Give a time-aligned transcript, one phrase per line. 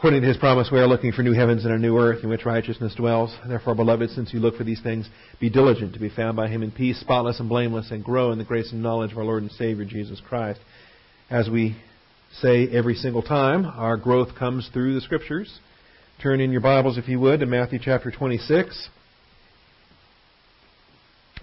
[0.00, 2.30] According to his promise, we are looking for new heavens and a new earth in
[2.30, 3.36] which righteousness dwells.
[3.46, 5.06] Therefore, beloved, since you look for these things,
[5.38, 8.38] be diligent to be found by him in peace, spotless and blameless, and grow in
[8.38, 10.58] the grace and knowledge of our Lord and Savior Jesus Christ.
[11.28, 11.76] As we
[12.32, 15.60] say every single time, our growth comes through the Scriptures.
[16.22, 18.88] Turn in your Bibles, if you would, to Matthew chapter 26.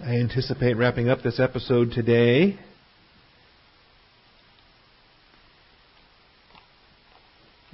[0.04, 2.58] I anticipate wrapping up this episode today.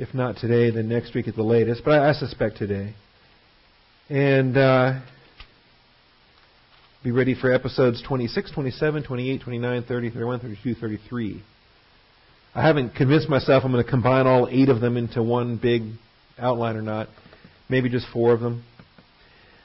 [0.07, 2.93] If not today, then next week at the latest, but I, I suspect today.
[4.11, 5.01] And uh,
[7.03, 11.43] be ready for episodes 26, 27, 28, 29, 30, 31, 32, 33.
[12.55, 15.85] I haven't convinced myself I'm going to combine all eight of them into one big
[16.39, 17.09] outline or not.
[17.71, 18.63] Maybe just four of them.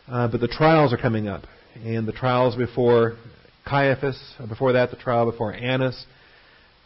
[0.07, 1.43] Uh, but the trials are coming up.
[1.84, 3.17] And the trials before
[3.67, 6.05] Caiaphas, before that, the trial before Annas,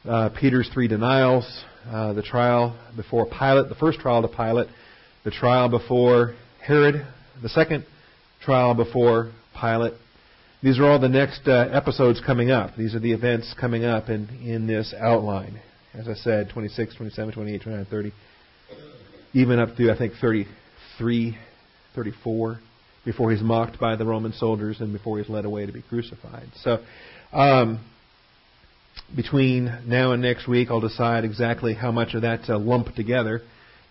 [0.10, 1.46] uh, Peter's three denials,
[1.86, 4.68] uh, the trial before Pilate, the first trial to Pilate,
[5.24, 7.06] the trial before Herod,
[7.42, 7.86] the second
[8.42, 9.94] trial before Pilate.
[10.62, 12.76] These are all the next uh, episodes coming up.
[12.78, 15.60] These are the events coming up in, in this outline.
[15.94, 18.14] As I said, 26, 27, 28, 29, 30,
[19.34, 21.38] even up to, I think, 33,
[21.96, 22.60] 34,
[23.06, 26.48] before he's mocked by the Roman soldiers and before he's led away to be crucified.
[26.62, 26.80] So,
[27.34, 27.84] um,
[29.16, 33.42] between now and next week, I'll decide exactly how much of that to lump together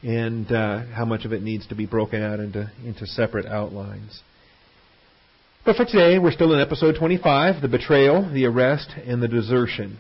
[0.03, 4.21] and uh, how much of it needs to be broken out into, into separate outlines.
[5.65, 9.99] But for today, we're still in episode 25 the betrayal, the arrest, and the desertion.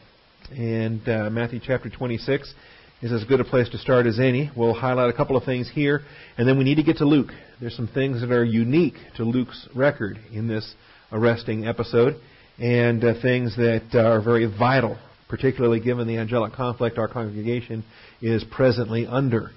[0.50, 2.52] And uh, Matthew chapter 26
[3.00, 4.50] is as good a place to start as any.
[4.56, 6.00] We'll highlight a couple of things here,
[6.36, 7.30] and then we need to get to Luke.
[7.60, 10.74] There's some things that are unique to Luke's record in this
[11.12, 12.16] arresting episode
[12.58, 14.98] and uh, things that are very vital,
[15.32, 17.82] particularly given the angelic conflict our congregation
[18.20, 19.50] is presently under.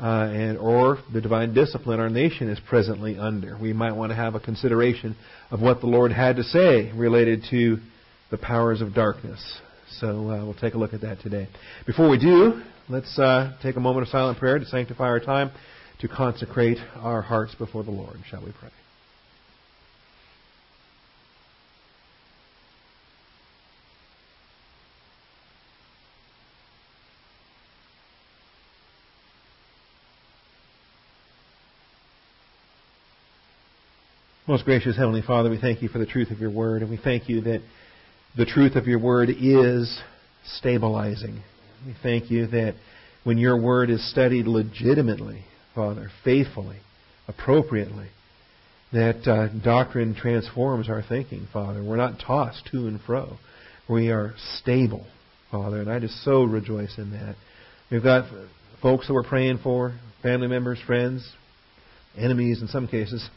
[0.00, 3.58] Uh, and or the divine discipline our nation is presently under.
[3.60, 5.14] We might want to have a consideration
[5.50, 7.76] of what the Lord had to say related to
[8.30, 9.60] the powers of darkness.
[10.00, 11.46] So uh, we'll take a look at that today.
[11.86, 15.50] Before we do, let's uh, take a moment of silent prayer to sanctify our time,
[16.00, 18.16] to consecrate our hearts before the Lord.
[18.30, 18.70] Shall we pray?
[34.48, 36.96] Most gracious Heavenly Father, we thank you for the truth of your word, and we
[36.96, 37.60] thank you that
[38.34, 40.00] the truth of your word is
[40.56, 41.42] stabilizing.
[41.84, 42.74] We thank you that
[43.24, 45.44] when your word is studied legitimately,
[45.74, 46.78] Father, faithfully,
[47.28, 48.06] appropriately,
[48.90, 51.84] that uh, doctrine transforms our thinking, Father.
[51.84, 53.36] We're not tossed to and fro.
[53.86, 55.06] We are stable,
[55.50, 57.36] Father, and I just so rejoice in that.
[57.90, 58.24] We've got
[58.80, 61.34] folks that we're praying for, family members, friends,
[62.16, 63.28] enemies in some cases,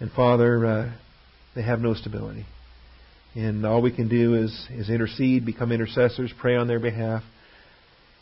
[0.00, 0.92] and Father, uh,
[1.54, 2.46] they have no stability.
[3.34, 7.22] And all we can do is, is intercede, become intercessors, pray on their behalf,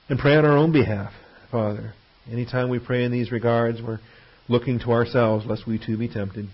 [0.08, 1.12] and pray on our own behalf,
[1.50, 1.94] Father.
[2.30, 4.00] Anytime we pray in these regards, we're
[4.48, 6.48] looking to ourselves lest we too be tempted.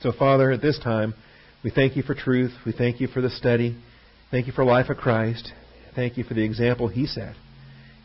[0.00, 1.14] So, Father, at this time,
[1.62, 2.52] we thank you for truth.
[2.64, 3.76] We thank you for the study.
[4.30, 5.52] Thank you for life of Christ.
[5.94, 7.34] Thank you for the example he set,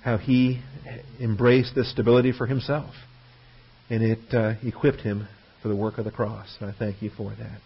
[0.04, 0.62] how he
[1.20, 2.94] embraced this stability for himself,
[3.90, 5.28] and it uh, equipped him
[5.66, 6.56] for the work of the cross.
[6.62, 7.60] And I thank you for that.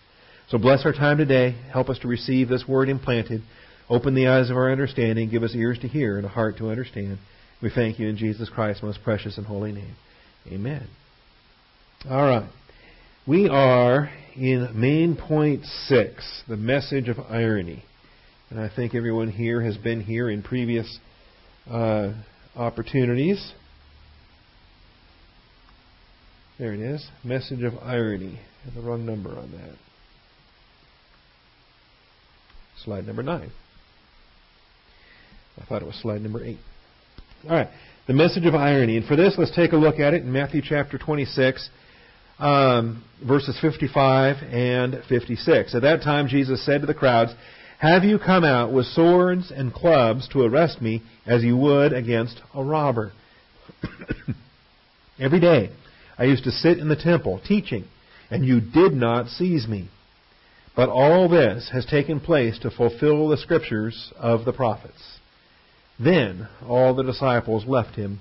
[0.47, 1.57] So bless our time today.
[1.69, 3.41] Help us to receive this word implanted.
[3.89, 5.29] Open the eyes of our understanding.
[5.29, 7.17] Give us ears to hear and a heart to understand.
[7.61, 9.97] We thank you in Jesus Christ's most precious and holy name.
[10.47, 10.87] Amen.
[12.09, 12.49] All right.
[13.27, 17.83] We are in main point six, the message of irony.
[18.49, 20.99] And I think everyone here has been here in previous
[21.69, 22.13] uh,
[22.55, 23.51] opportunities.
[26.59, 27.07] There it is.
[27.23, 28.37] Message of irony.
[28.75, 29.75] The wrong number on that.
[32.83, 33.51] Slide number nine.
[35.57, 36.59] I thought it was slide number eight.
[37.45, 37.69] All right.
[38.07, 38.97] The message of irony.
[38.97, 41.69] And for this, let's take a look at it in Matthew chapter 26,
[42.39, 45.75] um, verses 55 and 56.
[45.75, 47.31] At that time, Jesus said to the crowds,
[47.79, 52.41] Have you come out with swords and clubs to arrest me as you would against
[52.53, 53.13] a robber?
[55.19, 55.69] Every day
[56.19, 57.85] I used to sit in the temple teaching,
[58.29, 59.89] and you did not seize me.
[60.75, 65.19] But all this has taken place to fulfill the scriptures of the prophets.
[65.97, 68.19] Then all the disciples left him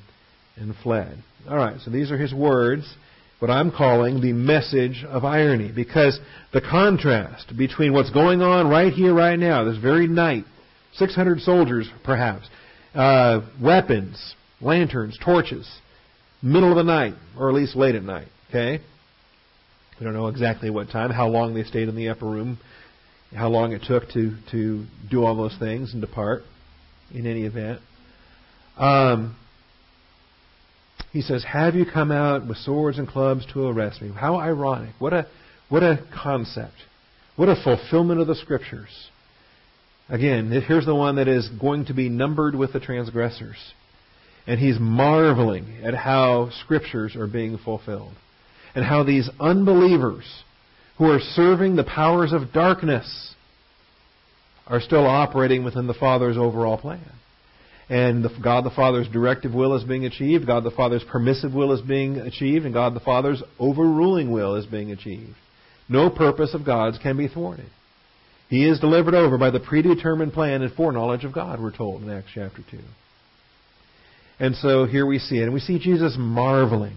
[0.56, 1.22] and fled.
[1.48, 2.96] All right, so these are his words,
[3.40, 6.18] what I'm calling the message of irony, because
[6.52, 10.44] the contrast between what's going on right here, right now, this very night,
[10.94, 12.48] 600 soldiers perhaps,
[12.94, 15.68] uh, weapons, lanterns, torches,
[16.42, 18.28] middle of the night, or at least late at night.
[18.48, 18.82] Okay?
[19.98, 22.58] We don't know exactly what time, how long they stayed in the upper room,
[23.34, 26.42] how long it took to, to do all those things and depart
[27.12, 27.80] in any event.
[28.76, 29.36] Um,
[31.12, 34.10] he says, Have you come out with swords and clubs to arrest me?
[34.14, 34.94] How ironic.
[34.98, 35.26] What a,
[35.68, 36.74] what a concept.
[37.36, 39.10] What a fulfillment of the Scriptures.
[40.08, 43.56] Again, here's the one that is going to be numbered with the transgressors.
[44.48, 48.14] And he's marveling at how Scriptures are being fulfilled.
[48.74, 50.24] And how these unbelievers
[50.96, 53.34] who are serving the powers of darkness
[54.66, 57.12] are still operating within the Father's overall plan
[57.90, 61.72] and the, God the Father's directive will is being achieved, God the Father's permissive will
[61.72, 65.36] is being achieved, and God the Father's overruling will is being achieved.
[65.88, 67.70] No purpose of God's can be thwarted.
[68.50, 72.10] He is delivered over by the predetermined plan and foreknowledge of God, we're told in
[72.10, 72.78] Acts chapter 2.
[74.40, 75.44] And so here we see it.
[75.44, 76.96] And we see Jesus marveling.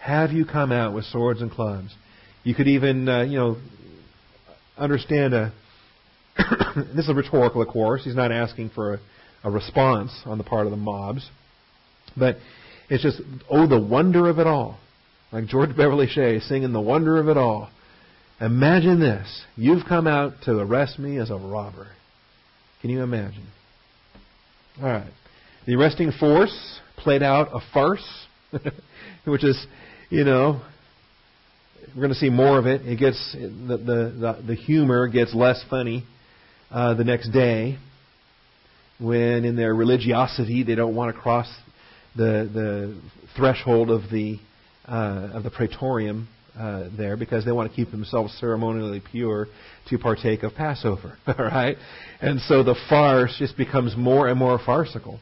[0.00, 1.94] Have you come out with swords and clubs?
[2.42, 3.56] You could even, uh, you know,
[4.76, 5.52] understand a.
[6.94, 8.04] this is rhetorical, of course.
[8.04, 9.00] He's not asking for a,
[9.44, 11.28] a response on the part of the mobs.
[12.16, 12.36] But
[12.90, 13.20] it's just,
[13.50, 14.78] oh, the wonder of it all.
[15.32, 17.70] Like George Beverly Shea singing The Wonder of It All.
[18.40, 19.44] Imagine this.
[19.56, 21.88] You've come out to arrest me as a robber.
[22.80, 23.46] Can you imagine?
[24.80, 25.12] All right.
[25.66, 28.06] The arresting force played out a farce,
[29.24, 29.66] which is,
[30.10, 30.60] you know,
[31.94, 32.82] we're going to see more of it.
[32.86, 36.04] It gets the the the, the humor gets less funny
[36.70, 37.78] uh, the next day
[39.00, 41.50] when in their religiosity they don't want to cross
[42.14, 43.00] the the
[43.34, 44.38] threshold of the
[44.86, 46.28] uh, of the praetorium
[46.58, 49.46] uh, there because they want to keep themselves ceremonially pure
[49.88, 51.16] to partake of Passover.
[51.26, 51.78] All right,
[52.20, 55.20] and so the farce just becomes more and more farcical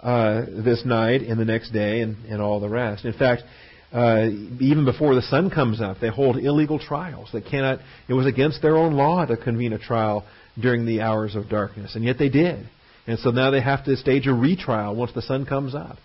[0.00, 3.04] uh, this night and the next day and, and all the rest.
[3.04, 3.42] In fact.
[3.90, 4.28] Uh,
[4.60, 7.30] even before the sun comes up, they hold illegal trials.
[7.32, 7.78] They cannot.
[8.06, 10.26] It was against their own law to convene a trial
[10.60, 12.68] during the hours of darkness, and yet they did.
[13.06, 15.96] And so now they have to stage a retrial once the sun comes up.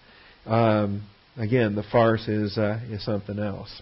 [0.46, 1.04] Um,
[1.36, 3.82] again, the farce is uh, is something else.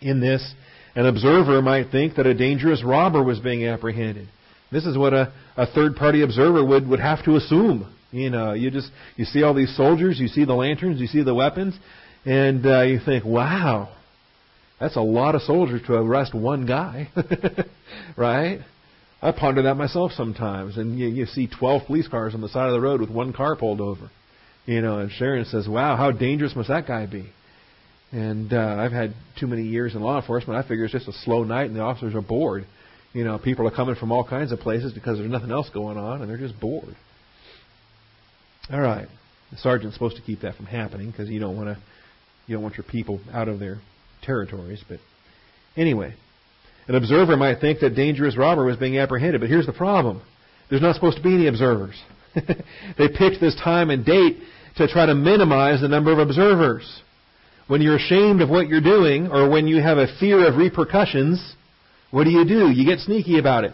[0.00, 0.52] In this,
[0.96, 4.26] an observer might think that a dangerous robber was being apprehended.
[4.72, 7.93] This is what a, a third party observer would, would have to assume.
[8.14, 11.24] You know, you just you see all these soldiers, you see the lanterns, you see
[11.24, 11.74] the weapons,
[12.24, 13.92] and uh, you think, wow,
[14.78, 17.10] that's a lot of soldiers to arrest one guy,
[18.16, 18.60] right?
[19.20, 22.68] I ponder that myself sometimes, and you, you see 12 police cars on the side
[22.68, 24.08] of the road with one car pulled over.
[24.64, 27.32] You know, and Sharon says, "Wow, how dangerous must that guy be?"
[28.12, 30.64] And uh, I've had too many years in law enforcement.
[30.64, 32.64] I figure it's just a slow night, and the officers are bored.
[33.12, 35.98] You know, people are coming from all kinds of places because there's nothing else going
[35.98, 36.94] on, and they're just bored.
[38.72, 39.08] All right,
[39.50, 41.82] the sergeant's supposed to keep that from happening because you don't want to,
[42.46, 43.78] you don't want your people out of their
[44.22, 44.82] territories.
[44.88, 45.00] But
[45.76, 46.14] anyway,
[46.88, 50.22] an observer might think that dangerous robber was being apprehended, but here's the problem.
[50.70, 52.00] There's not supposed to be any observers.
[52.34, 54.38] they picked this time and date
[54.76, 57.02] to try to minimize the number of observers.
[57.66, 61.54] When you're ashamed of what you're doing, or when you have a fear of repercussions,
[62.10, 62.70] what do you do?
[62.70, 63.72] You get sneaky about it.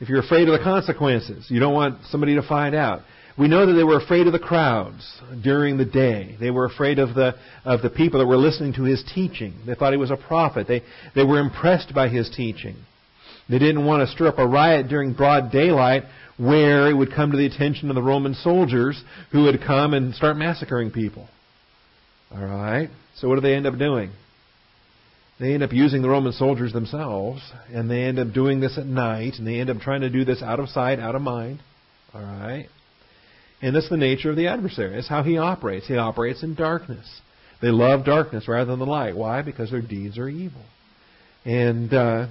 [0.00, 3.00] If you're afraid of the consequences, you don't want somebody to find out.
[3.38, 6.36] We know that they were afraid of the crowds during the day.
[6.40, 9.54] They were afraid of the, of the people that were listening to his teaching.
[9.66, 10.66] They thought he was a prophet.
[10.66, 10.82] They,
[11.14, 12.76] they were impressed by his teaching.
[13.48, 16.04] They didn't want to stir up a riot during broad daylight
[16.38, 19.02] where it would come to the attention of the Roman soldiers
[19.32, 21.28] who would come and start massacring people.
[22.34, 22.88] All right?
[23.16, 24.12] So what do they end up doing?
[25.38, 28.86] They end up using the Roman soldiers themselves, and they end up doing this at
[28.86, 31.60] night, and they end up trying to do this out of sight, out of mind.
[32.14, 32.68] All right?
[33.62, 34.98] And that's the nature of the adversary.
[34.98, 35.86] It's how he operates.
[35.86, 37.06] He operates in darkness.
[37.62, 39.16] They love darkness rather than the light.
[39.16, 39.42] Why?
[39.42, 40.60] Because their deeds are evil.
[41.44, 42.26] And uh,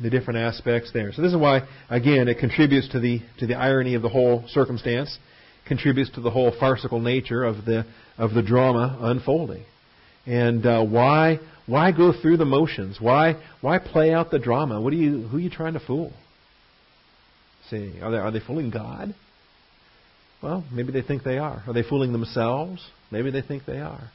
[0.00, 1.12] the different aspects there.
[1.12, 4.44] So this is why, again, it contributes to the to the irony of the whole
[4.48, 5.18] circumstance,
[5.66, 7.84] contributes to the whole farcical nature of the
[8.16, 9.64] of the drama unfolding.
[10.26, 12.98] And uh, why why go through the motions?
[13.00, 14.80] Why why play out the drama?
[14.80, 16.12] What are you who are you trying to fool?
[17.70, 19.14] See, are they are they fooling God?
[20.42, 21.62] Well, maybe they think they are.
[21.66, 22.84] Are they fooling themselves?
[23.10, 24.10] Maybe they think they are.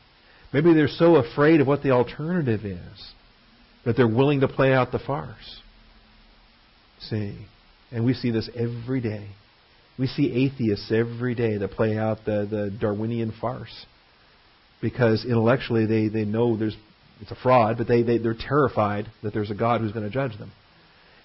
[0.53, 3.13] Maybe they're so afraid of what the alternative is
[3.85, 5.59] that they're willing to play out the farce.
[6.99, 7.37] See?
[7.91, 9.29] And we see this every day.
[9.97, 13.85] We see atheists every day that play out the, the Darwinian farce.
[14.81, 16.75] Because intellectually they, they know there's
[17.21, 20.11] it's a fraud, but they, they, they're terrified that there's a God who's going to
[20.11, 20.51] judge them.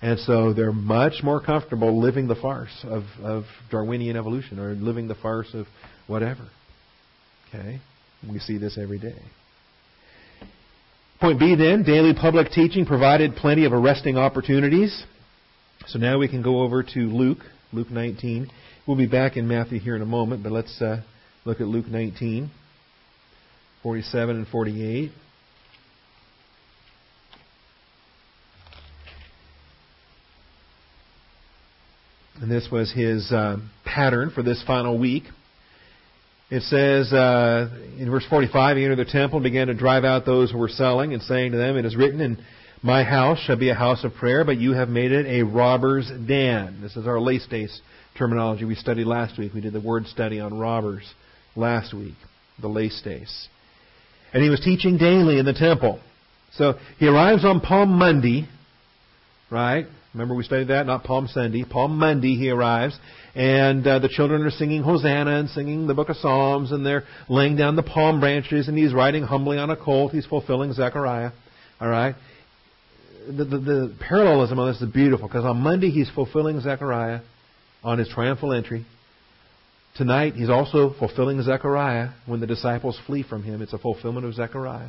[0.03, 5.07] And so they're much more comfortable living the farce of, of Darwinian evolution or living
[5.07, 5.67] the farce of
[6.09, 6.49] whatever.
[7.49, 7.81] Okay?
[8.29, 9.15] We see this every day.
[11.21, 15.05] Point B then, daily public teaching provided plenty of arresting opportunities.
[15.87, 18.51] So now we can go over to Luke, Luke 19.
[18.89, 21.03] We'll be back in Matthew here in a moment, but let's uh,
[21.45, 22.51] look at Luke 19,
[23.85, 25.13] 47 and 48.
[32.43, 35.23] And this was his uh, pattern for this final week.
[36.51, 37.71] It says uh,
[38.01, 40.69] in verse 45, he entered the temple and began to drive out those who were
[40.69, 42.45] selling and saying to them, It is written in
[42.83, 46.11] my house shall be a house of prayer, but you have made it a robber's
[46.27, 46.81] den.
[46.83, 47.81] This is our days
[48.19, 49.55] terminology we studied last week.
[49.55, 51.05] We did the word study on robbers
[51.55, 52.17] last week,
[52.61, 52.69] the
[53.05, 53.49] days.
[54.33, 56.01] And he was teaching daily in the temple.
[56.55, 58.49] So he arrives on Palm Monday,
[59.49, 59.87] right?
[60.15, 60.87] Remember we studied that?
[60.87, 61.65] Not Palm Sunday.
[61.65, 62.99] Palm Monday he arrives,
[63.35, 67.05] and uh, the children are singing Hosanna and singing the book of Psalms, and they're
[67.31, 70.13] laying down the palm branches, and he's riding humbly on a colt.
[70.13, 71.31] He's fulfilling Zechariah.
[71.81, 72.15] All right.
[73.27, 77.21] The, the, the parallelism on this is beautiful because on Monday he's fulfilling Zechariah
[77.83, 78.85] on his triumphal entry.
[79.97, 83.63] Tonight he's also fulfilling Zechariah when the disciples flee from him.
[83.63, 84.89] It's a fulfillment of Zechariah.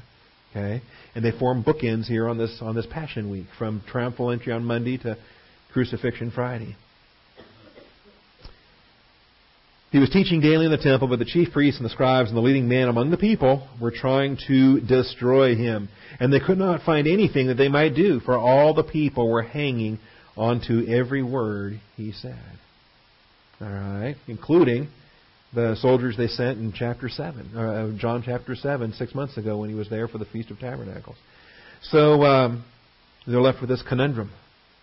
[0.55, 0.81] Okay?
[1.15, 4.63] And they form bookends here on this on this Passion Week, from triumphal entry on
[4.63, 5.17] Monday to
[5.71, 6.75] crucifixion Friday.
[9.91, 12.37] He was teaching daily in the temple, but the chief priests and the scribes and
[12.37, 15.87] the leading men among the people were trying to destroy him.
[16.19, 19.43] And they could not find anything that they might do, for all the people were
[19.43, 19.99] hanging
[20.35, 22.57] onto every word he said.
[23.61, 24.87] All right, including
[25.55, 29.69] the soldiers they sent in chapter 7, uh, John chapter 7, six months ago when
[29.69, 31.15] he was there for the Feast of Tabernacles.
[31.83, 32.65] So um,
[33.27, 34.31] they're left with this conundrum.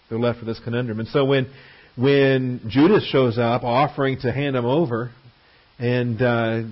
[0.08, 1.00] They're left with this conundrum.
[1.00, 1.50] And so when,
[1.96, 5.10] when Judas shows up offering to hand him over
[5.78, 6.62] and uh,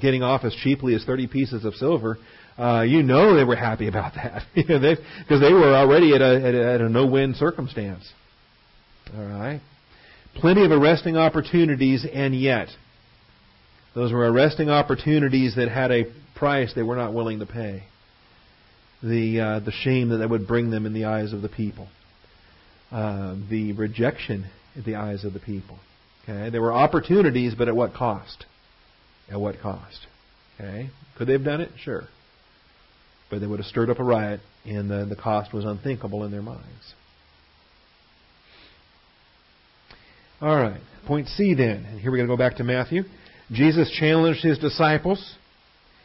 [0.00, 2.18] getting off as cheaply as 30 pieces of silver,
[2.58, 6.54] uh, you know they were happy about that because they, were already at a, at
[6.54, 8.08] a, at a no-win circumstance.
[9.16, 9.60] All right.
[10.34, 12.68] Plenty of arresting opportunities, and yet
[13.94, 16.04] those were arresting opportunities that had a
[16.36, 17.84] price they were not willing to pay.
[19.02, 21.88] The, uh, the shame that that would bring them in the eyes of the people.
[22.90, 25.78] Uh, the rejection in the eyes of the people.
[26.24, 26.50] Okay?
[26.50, 28.46] There were opportunities, but at what cost?
[29.30, 30.06] At what cost?
[30.54, 30.90] Okay?
[31.16, 31.70] Could they have done it?
[31.82, 32.04] Sure.
[33.30, 36.30] But they would have stirred up a riot, and the, the cost was unthinkable in
[36.30, 36.94] their minds.
[40.40, 40.80] All right.
[41.06, 41.84] Point C then.
[41.84, 43.02] And here we're going to go back to Matthew.
[43.50, 45.34] Jesus challenged his disciples.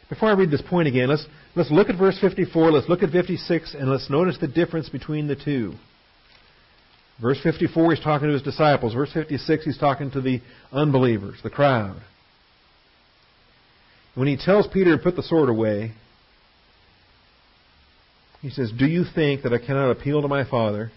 [0.09, 3.11] Before I read this point again, let's, let's look at verse 54, let's look at
[3.11, 5.73] 56, and let's notice the difference between the two.
[7.21, 8.93] Verse 54, he's talking to his disciples.
[8.93, 12.01] Verse 56, he's talking to the unbelievers, the crowd.
[14.15, 15.93] When he tells Peter to put the sword away,
[18.41, 20.91] he says, Do you think that I cannot appeal to my Father,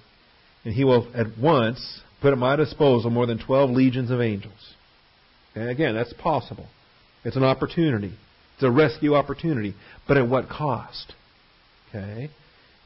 [0.65, 4.75] and he will at once put at my disposal more than 12 legions of angels?
[5.57, 6.67] And again, that's possible.
[7.25, 8.13] It's an opportunity.
[8.55, 9.75] It's a rescue opportunity.
[10.07, 11.15] But at what cost?
[11.89, 12.31] Okay?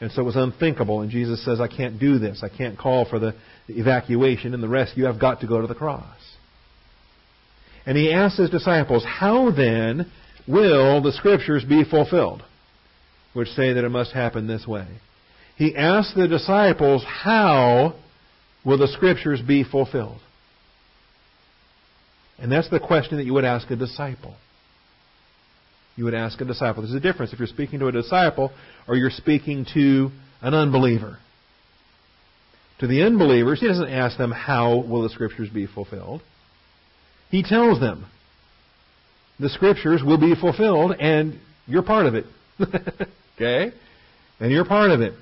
[0.01, 1.03] And so it was unthinkable.
[1.03, 2.43] And Jesus says, I can't do this.
[2.43, 3.35] I can't call for the
[3.69, 5.09] evacuation and the rescue.
[5.09, 6.17] I've got to go to the cross.
[7.85, 10.11] And he asks his disciples, How then
[10.47, 12.43] will the Scriptures be fulfilled?
[13.33, 14.87] Which say that it must happen this way.
[15.57, 17.97] He asks the disciples, How
[18.65, 20.21] will the Scriptures be fulfilled?
[22.41, 24.35] And that's the question that you would ask a disciple.
[25.97, 26.83] You would ask a disciple.
[26.83, 28.53] There's a difference if you're speaking to a disciple
[28.89, 31.19] or you're speaking to an unbeliever.
[32.79, 36.23] To the unbelievers, he doesn't ask them, How will the Scriptures be fulfilled?
[37.31, 38.07] He tells them,
[39.39, 42.25] The Scriptures will be fulfilled, and you're part of it.
[43.37, 43.77] okay?
[44.41, 45.13] And you're part of it.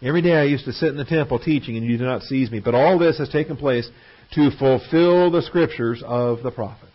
[0.00, 2.50] Every day I used to sit in the temple teaching, and you do not seize
[2.50, 2.60] me.
[2.60, 3.88] But all this has taken place
[4.34, 6.90] to fulfill the scriptures of the prophets.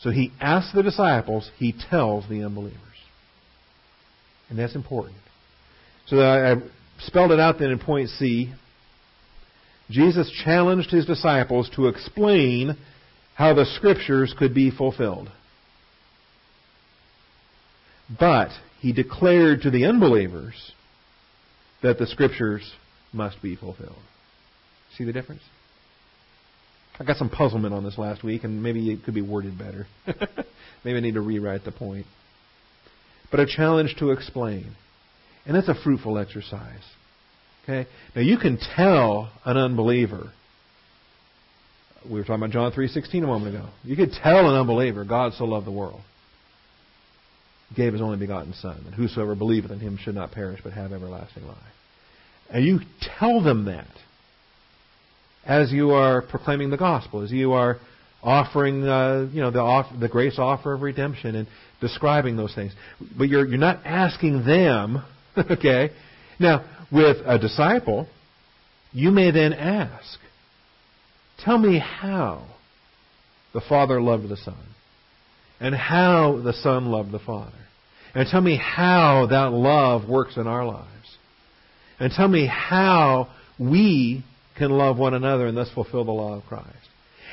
[0.00, 2.78] So he asks the disciples, he tells the unbelievers.
[4.50, 5.16] And that's important.
[6.06, 6.56] So I
[7.00, 8.52] spelled it out then in point C.
[9.90, 12.76] Jesus challenged his disciples to explain
[13.34, 15.30] how the scriptures could be fulfilled.
[18.18, 20.72] But he declared to the unbelievers
[21.82, 22.72] that the scriptures
[23.12, 23.96] must be fulfilled.
[24.96, 25.42] See the difference?
[26.98, 29.86] I got some puzzlement on this last week, and maybe it could be worded better.
[30.84, 32.06] maybe I need to rewrite the point.
[33.30, 34.76] But a challenge to explain.
[35.44, 36.82] And that's a fruitful exercise.
[37.64, 37.88] Okay?
[38.14, 40.30] Now you can tell an unbeliever
[42.08, 43.68] we were talking about John 3:16 a moment ago.
[43.82, 46.00] You could tell an unbeliever, God so loved the world,
[47.70, 50.72] He gave his only begotten Son, that whosoever believeth in him should not perish but
[50.72, 51.56] have everlasting life.
[52.50, 53.88] And you tell them that
[55.46, 57.78] as you are proclaiming the gospel, as you are
[58.22, 61.46] offering, uh, you know, the, off, the grace offer of redemption and
[61.80, 62.72] describing those things.
[63.16, 65.04] But you're, you're not asking them,
[65.36, 65.90] okay?
[66.38, 68.08] Now, with a disciple,
[68.92, 70.18] you may then ask,
[71.44, 72.46] tell me how
[73.52, 74.66] the Father loved the Son,
[75.60, 77.52] and how the Son loved the Father.
[78.14, 80.88] And tell me how that love works in our lives.
[81.98, 84.24] And tell me how we
[84.56, 86.68] can love one another and thus fulfill the law of Christ.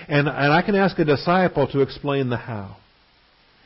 [0.08, 2.78] And, and I can ask a disciple to explain the how.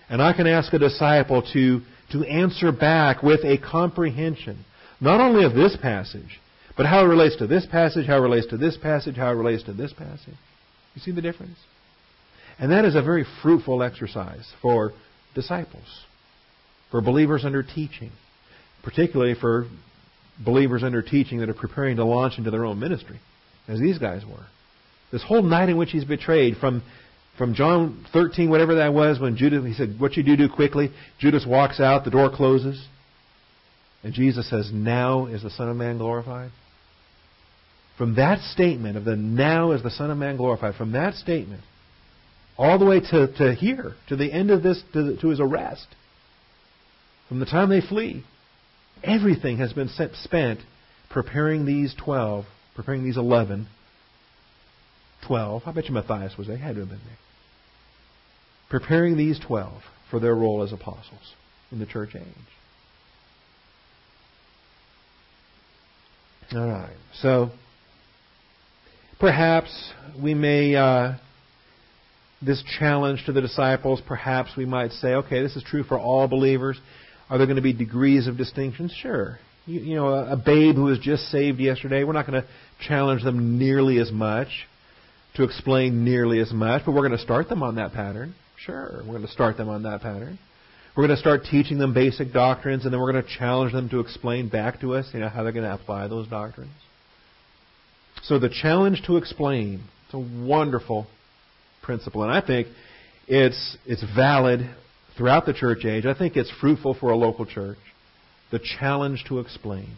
[0.10, 1.82] And I can ask a disciple to,
[2.12, 4.66] to answer back with a comprehension,
[5.00, 6.40] not only of this passage,
[6.78, 9.36] but how it relates to this passage, how it relates to this passage, how it
[9.36, 10.36] relates to this passage.
[10.94, 11.58] You see the difference?
[12.60, 14.94] And that is a very fruitful exercise for
[15.34, 16.06] disciples,
[16.92, 18.12] for believers under teaching,
[18.84, 19.68] particularly for
[20.44, 23.20] believers under teaching that are preparing to launch into their own ministry,
[23.68, 24.46] as these guys were.
[25.12, 26.84] This whole night in which he's betrayed, from
[27.38, 30.92] from John 13, whatever that was, when Judas, he said, What you do, do quickly.
[31.20, 32.88] Judas walks out, the door closes.
[34.04, 36.52] And Jesus says, Now is the Son of Man glorified.
[37.98, 41.62] From that statement of the now is the Son of Man glorified, from that statement,
[42.58, 45.40] all the way to, to here, to the end of this, to, the, to his
[45.40, 45.88] arrest,
[47.28, 48.24] from the time they flee,
[49.04, 50.60] everything has been spent
[51.10, 52.46] preparing these 12,
[52.76, 53.68] preparing these 11
[55.28, 55.64] 12.
[55.66, 56.58] I bet you Matthias was there.
[56.58, 57.18] He had to have been there.
[58.70, 61.34] Preparing these 12 for their role as apostles
[61.72, 62.24] in the church age.
[66.54, 66.96] All right.
[67.22, 67.50] So,
[69.20, 69.92] perhaps
[70.22, 71.14] we may, uh,
[72.42, 76.28] this challenge to the disciples, perhaps we might say, okay, this is true for all
[76.28, 76.80] believers.
[77.30, 78.92] Are there going to be degrees of distinction?
[79.02, 79.40] Sure.
[79.66, 82.48] You, you know, a, a babe who was just saved yesterday, we're not going to
[82.88, 84.48] challenge them nearly as much
[85.36, 88.36] to explain nearly as much, but we're going to start them on that pattern.
[88.58, 90.40] Sure, we're going to start them on that pattern.
[90.96, 93.90] We're going to start teaching them basic doctrines, and then we're going to challenge them
[93.90, 96.72] to explain back to us, you know, how they're going to apply those doctrines.
[98.24, 101.08] So the challenge to explain, it's a wonderful
[101.84, 102.68] principle, and I think
[103.28, 104.70] it's it's valid
[105.18, 106.06] throughout the church age.
[106.06, 107.78] I think it's fruitful for a local church.
[108.52, 109.96] The challenge to explain.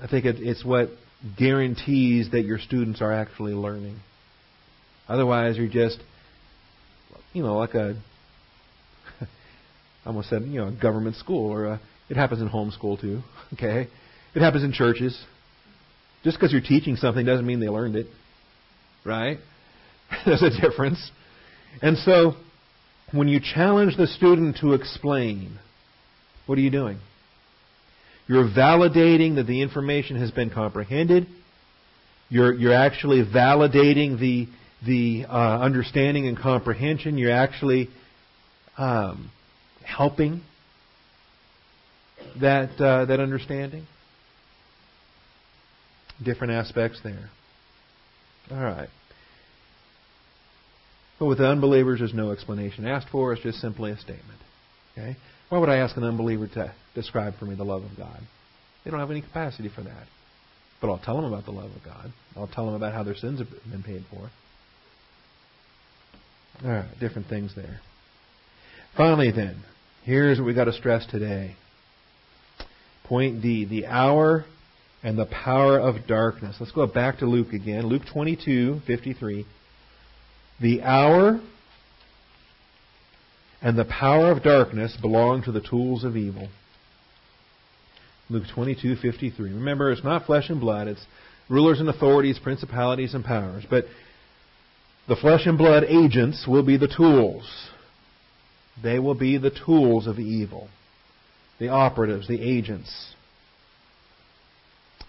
[0.00, 0.90] I think it, it's what
[1.38, 3.98] guarantees that your students are actually learning.
[5.08, 5.98] Otherwise, you're just,
[7.32, 7.96] you know, like a,
[9.20, 9.26] I
[10.06, 13.22] almost said, you know, a government school, or a, it happens in homeschool too,
[13.54, 13.88] okay?
[14.34, 15.18] It happens in churches.
[16.24, 18.06] Just because you're teaching something doesn't mean they learned it,
[19.04, 19.38] right?
[20.26, 21.10] There's a difference.
[21.80, 22.34] And so,
[23.12, 25.58] when you challenge the student to explain,
[26.46, 26.98] what are you doing?
[28.28, 31.26] You're validating that the information has been comprehended.
[32.28, 34.48] You're, you're actually validating the,
[34.84, 37.18] the uh, understanding and comprehension.
[37.18, 37.88] You're actually
[38.76, 39.30] um,
[39.84, 40.42] helping
[42.40, 43.86] that, uh, that understanding.
[46.22, 47.30] Different aspects there.
[48.50, 48.88] All right.
[51.18, 53.32] But with the unbelievers, there's no explanation asked for.
[53.32, 54.40] It's just simply a statement.
[54.92, 55.16] Okay?
[55.48, 58.20] Why would I ask an unbeliever to describe for me the love of God?
[58.84, 60.06] They don't have any capacity for that.
[60.80, 62.12] But I'll tell them about the love of God.
[62.36, 64.30] I'll tell them about how their sins have been paid for.
[66.64, 67.80] All right, different things there.
[68.96, 69.56] Finally, then,
[70.04, 71.56] here's what we've got to stress today.
[73.04, 74.44] Point D the hour
[75.02, 76.56] and the power of darkness.
[76.58, 77.86] Let's go back to Luke again.
[77.86, 79.46] Luke 22, 53.
[80.60, 81.40] The hour
[83.66, 86.48] and the power of darkness belong to the tools of evil.
[88.30, 89.36] Luke 22:53.
[89.40, 91.04] Remember, it's not flesh and blood, it's
[91.48, 93.86] rulers and authorities, principalities and powers, but
[95.08, 97.70] the flesh and blood agents will be the tools.
[98.84, 100.68] They will be the tools of evil.
[101.58, 103.16] The operatives, the agents.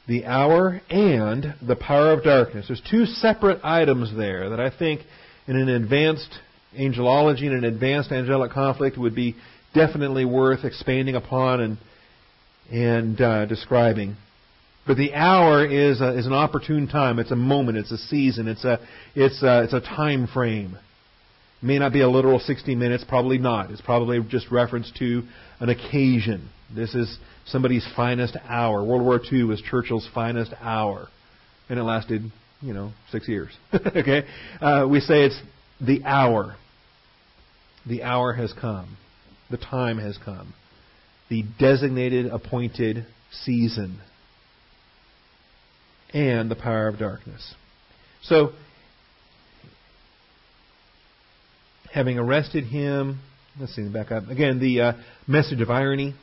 [0.08, 2.65] The hour and the power of darkness.
[2.67, 5.02] There's two separate items there that I think
[5.46, 6.39] in an advanced
[6.77, 9.36] angelology and an advanced angelic conflict would be
[9.73, 11.77] definitely worth expanding upon and
[12.71, 14.17] and uh, describing.
[14.86, 17.19] But the hour is a, is an opportune time.
[17.19, 17.77] It's a moment.
[17.77, 18.47] It's a season.
[18.47, 18.80] It's a
[19.15, 20.77] it's a, it's a time frame.
[21.62, 23.03] It may not be a literal 60 minutes.
[23.08, 23.71] Probably not.
[23.71, 25.23] It's probably just reference to
[25.60, 26.49] an occasion.
[26.73, 28.84] This is somebody's finest hour.
[28.84, 31.08] World War II was Churchill's finest hour,
[31.69, 33.49] and it lasted you know, six years.
[33.73, 34.23] okay?
[34.60, 35.39] Uh, we say it's
[35.80, 36.56] the hour.
[37.86, 38.98] The hour has come.
[39.50, 40.54] The time has come.
[41.30, 44.00] The designated, appointed season.
[46.13, 47.54] And the power of darkness.
[48.24, 48.54] So,
[51.94, 53.20] having arrested him,
[53.60, 54.30] let's see, back up.
[54.30, 54.94] Again, the uh,
[55.28, 56.16] message of irony.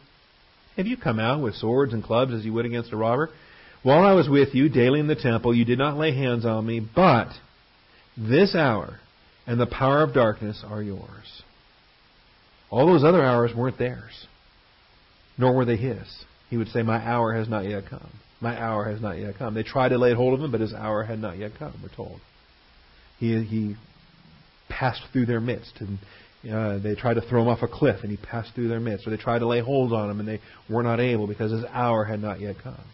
[0.76, 3.30] Have you come out with swords and clubs as you would against a robber?
[3.82, 6.66] While I was with you daily in the temple, you did not lay hands on
[6.66, 7.28] me, but
[8.16, 8.98] this hour
[9.46, 11.42] and the power of darkness are yours.
[12.70, 14.26] All those other hours weren't theirs,
[15.38, 16.24] nor were they his.
[16.50, 18.10] He would say, My hour has not yet come.
[18.40, 19.54] My hour has not yet come.
[19.54, 21.94] They tried to lay hold of him, but his hour had not yet come, we're
[21.94, 22.20] told.
[23.18, 23.76] He, he
[24.68, 25.98] passed through their midst, and
[26.52, 29.06] uh, they tried to throw him off a cliff, and he passed through their midst.
[29.06, 31.64] Or they tried to lay hold on him, and they were not able because his
[31.72, 32.84] hour had not yet come.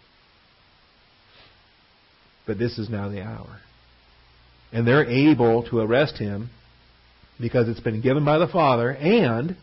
[2.46, 3.60] But this is now the hour.
[4.72, 6.50] And they're able to arrest him
[7.40, 9.56] because it's been given by the Father and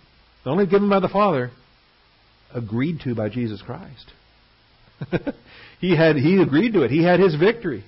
[0.45, 1.51] not only given by the Father,
[2.53, 4.11] agreed to by Jesus Christ.
[5.79, 6.91] he had he agreed to it.
[6.91, 7.83] He had his victory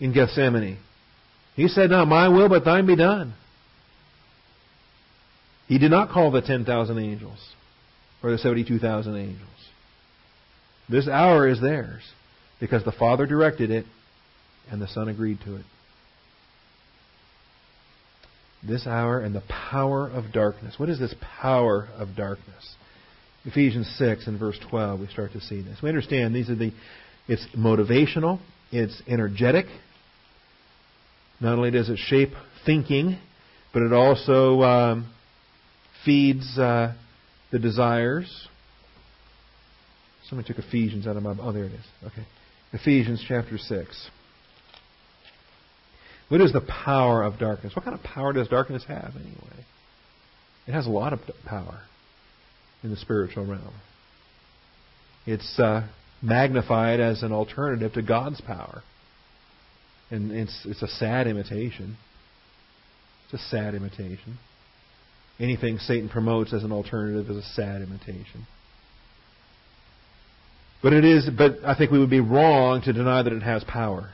[0.00, 0.78] in Gethsemane.
[1.54, 3.34] He said, Not my will, but thine be done.
[5.68, 7.38] He did not call the 10,000 angels
[8.22, 9.48] or the 72,000 angels.
[10.88, 12.02] This hour is theirs
[12.60, 13.86] because the Father directed it
[14.70, 15.64] and the Son agreed to it.
[18.66, 20.74] This hour and the power of darkness.
[20.78, 22.76] What is this power of darkness?
[23.44, 25.78] Ephesians 6 and verse 12, we start to see this.
[25.82, 26.72] We understand these are the,
[27.26, 28.38] it's motivational,
[28.70, 29.66] it's energetic.
[31.40, 32.30] Not only does it shape
[32.64, 33.18] thinking,
[33.72, 35.12] but it also um,
[36.04, 36.94] feeds uh,
[37.50, 38.48] the desires.
[40.28, 41.34] Somebody took Ephesians out of my.
[41.40, 41.84] Oh, there it is.
[42.06, 42.24] Okay.
[42.72, 44.10] Ephesians chapter 6.
[46.32, 47.76] What is the power of darkness?
[47.76, 49.66] What kind of power does darkness have, anyway?
[50.66, 51.82] It has a lot of power
[52.82, 53.74] in the spiritual realm.
[55.26, 55.86] It's uh,
[56.22, 58.82] magnified as an alternative to God's power.
[60.10, 61.98] And it's, it's a sad imitation.
[63.26, 64.38] It's a sad imitation.
[65.38, 68.46] Anything Satan promotes as an alternative is a sad imitation.
[70.82, 73.62] But it is, but I think we would be wrong to deny that it has
[73.64, 74.12] power.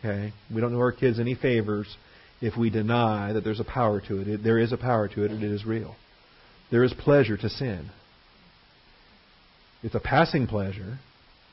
[0.00, 0.32] Okay?
[0.52, 1.96] We don't do our kids any favors
[2.40, 4.28] if we deny that there's a power to it.
[4.28, 4.42] it.
[4.42, 5.94] There is a power to it, and it is real.
[6.70, 7.90] There is pleasure to sin.
[9.82, 10.98] It's a passing pleasure.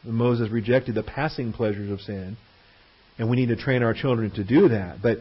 [0.03, 2.37] Moses rejected the passing pleasures of sin,
[3.17, 5.01] and we need to train our children to do that.
[5.01, 5.17] But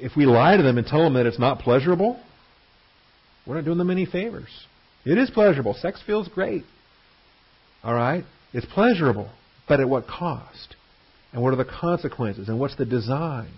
[0.00, 2.18] if we lie to them and tell them that it's not pleasurable,
[3.46, 4.50] we're not doing them any favors.
[5.04, 5.74] It is pleasurable.
[5.74, 6.64] Sex feels great.
[7.82, 8.24] All right?
[8.52, 9.30] It's pleasurable.
[9.68, 10.76] But at what cost?
[11.32, 12.48] And what are the consequences?
[12.48, 13.50] And what's the design?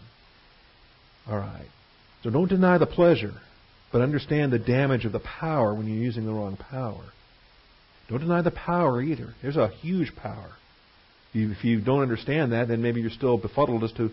[1.28, 1.68] All right.
[2.22, 3.35] So don't deny the pleasure,
[3.92, 7.04] but understand the damage of the power when you're using the wrong power.
[8.09, 9.35] Don't deny the power either.
[9.40, 10.50] There's a huge power.
[11.33, 14.11] If you don't understand that, then maybe you're still befuddled as to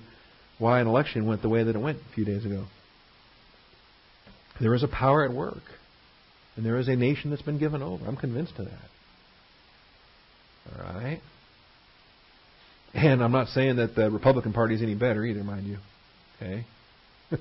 [0.59, 2.65] why an election went the way that it went a few days ago.
[4.61, 5.63] There is a power at work.
[6.55, 8.05] And there is a nation that's been given over.
[8.05, 8.89] I'm convinced of that.
[10.75, 11.21] All right?
[12.93, 15.77] And I'm not saying that the Republican Party is any better either, mind you.
[16.35, 16.65] Okay?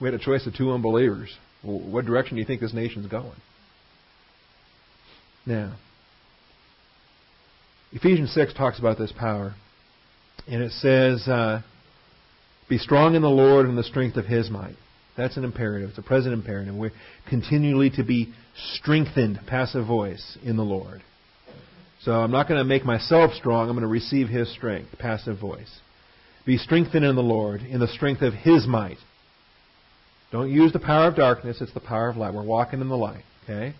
[0.00, 1.34] we had a choice of two unbelievers.
[1.62, 3.36] what direction do you think this nation's going?
[5.46, 5.76] Now,
[7.92, 9.54] Ephesians 6 talks about this power.
[10.48, 11.62] And it says, uh,
[12.68, 14.76] Be strong in the Lord and the strength of His might.
[15.16, 15.90] That's an imperative.
[15.90, 16.74] It's a present imperative.
[16.74, 16.92] We're
[17.28, 18.34] continually to be
[18.74, 21.02] strengthened, passive voice, in the Lord.
[22.06, 23.68] So I'm not going to make myself strong.
[23.68, 25.80] I'm going to receive His strength, passive voice.
[26.46, 28.98] Be strengthened in the Lord, in the strength of His might.
[30.30, 32.32] Don't use the power of darkness, it's the power of light.
[32.32, 33.74] We're walking in the light, okay?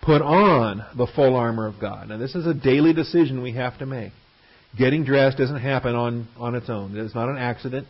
[0.00, 2.08] Put on the full armor of God.
[2.08, 4.12] Now, this is a daily decision we have to make.
[4.78, 7.86] Getting dressed doesn't happen on, on its own, it's not an accident.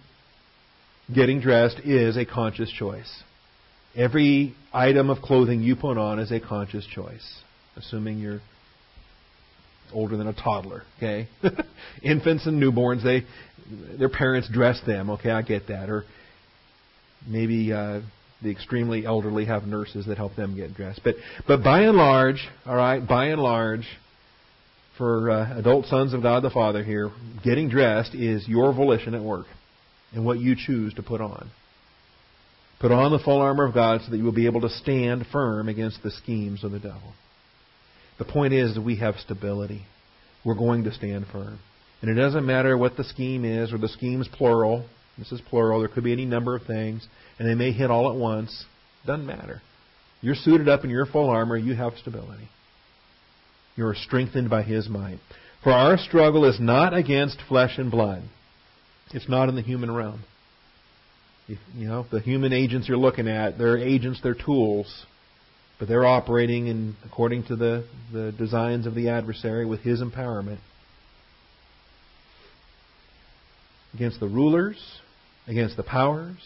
[1.14, 3.22] Getting dressed is a conscious choice.
[3.94, 7.40] Every item of clothing you put on is a conscious choice,
[7.76, 8.40] assuming you're
[9.92, 10.82] older than a toddler.
[10.98, 11.28] Okay,
[12.02, 13.26] infants and newborns, they
[13.98, 15.10] their parents dress them.
[15.10, 15.88] Okay, I get that.
[15.88, 16.04] Or
[17.26, 18.00] maybe uh,
[18.42, 21.00] the extremely elderly have nurses that help them get dressed.
[21.02, 23.86] But but by and large, all right, by and large,
[24.96, 27.10] for uh, adult sons of God the Father here,
[27.44, 29.46] getting dressed is your volition at work
[30.12, 31.50] and what you choose to put on.
[32.80, 35.26] Put on the full armor of God so that you will be able to stand
[35.32, 37.14] firm against the schemes of the devil.
[38.18, 39.82] The point is that we have stability.
[40.44, 41.58] We're going to stand firm.
[42.00, 44.86] And it doesn't matter what the scheme is, or the scheme's plural.
[45.18, 45.80] This is plural.
[45.80, 47.06] There could be any number of things,
[47.38, 48.64] and they may hit all at once.
[49.06, 49.62] Doesn't matter.
[50.20, 51.56] You're suited up in your full armor.
[51.56, 52.48] You have stability.
[53.76, 55.18] You are strengthened by His might.
[55.62, 58.22] For our struggle is not against flesh and blood.
[59.12, 60.22] It's not in the human realm.
[61.48, 65.06] You know, the human agents you're looking at, they're agents, they're tools,
[65.78, 70.58] but they're operating in according to the, the designs of the adversary with his empowerment.
[73.94, 74.78] Against the rulers,
[75.46, 76.38] against the powers.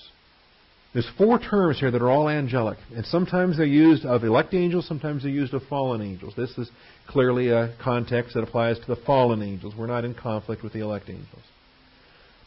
[0.92, 4.88] There's four terms here that are all angelic, and sometimes they're used of elect angels,
[4.88, 6.34] sometimes they're used of fallen angels.
[6.36, 6.68] This is
[7.06, 9.74] clearly a context that applies to the fallen angels.
[9.76, 11.42] We're not in conflict with the elect angels.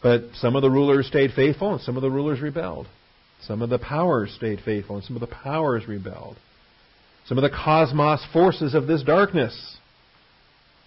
[0.02, 2.86] But some of the rulers stayed faithful and some of the rulers rebelled.
[3.46, 6.36] Some of the powers stayed faithful and some of the powers rebelled.
[7.26, 9.76] Some of the cosmos forces of this darkness.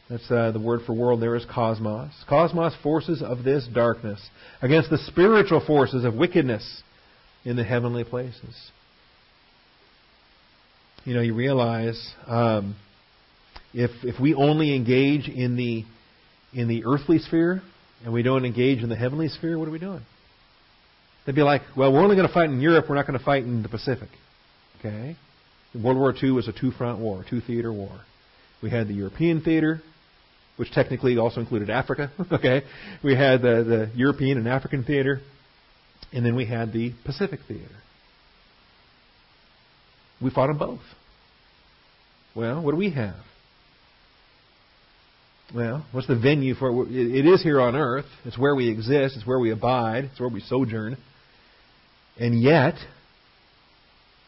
[0.09, 2.11] That's uh, the word for world there is cosmos.
[2.29, 4.21] Cosmos forces of this darkness
[4.61, 6.83] against the spiritual forces of wickedness
[7.43, 8.71] in the heavenly places.
[11.03, 12.75] You know, you realize um,
[13.73, 15.83] if if we only engage in the
[16.53, 17.61] in the earthly sphere,
[18.03, 20.01] and we don't engage in the heavenly sphere, what are we doing?
[21.25, 23.25] They'd be like, well, we're only going to fight in Europe, we're not going to
[23.25, 24.07] fight in the Pacific.
[24.79, 25.17] Okay?
[25.81, 27.99] World War II was a two front war, two theater war.
[28.61, 29.81] We had the European theater,
[30.57, 32.11] which technically also included Africa.
[32.31, 32.63] okay?
[33.03, 35.21] We had the, the European and African theater,
[36.11, 37.75] and then we had the Pacific theater.
[40.21, 40.81] We fought in both.
[42.35, 43.15] Well, what do we have?
[45.53, 46.91] Well, what's the venue for it?
[46.91, 48.05] It is here on earth.
[48.25, 49.15] It's where we exist.
[49.15, 50.05] It's where we abide.
[50.05, 50.97] It's where we sojourn.
[52.19, 52.75] And yet,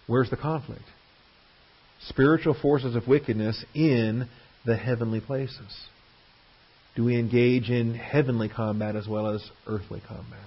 [0.07, 0.83] where's the conflict?
[2.07, 4.27] Spiritual forces of wickedness in
[4.65, 5.87] the heavenly places.
[6.95, 10.39] Do we engage in heavenly combat as well as earthly combat?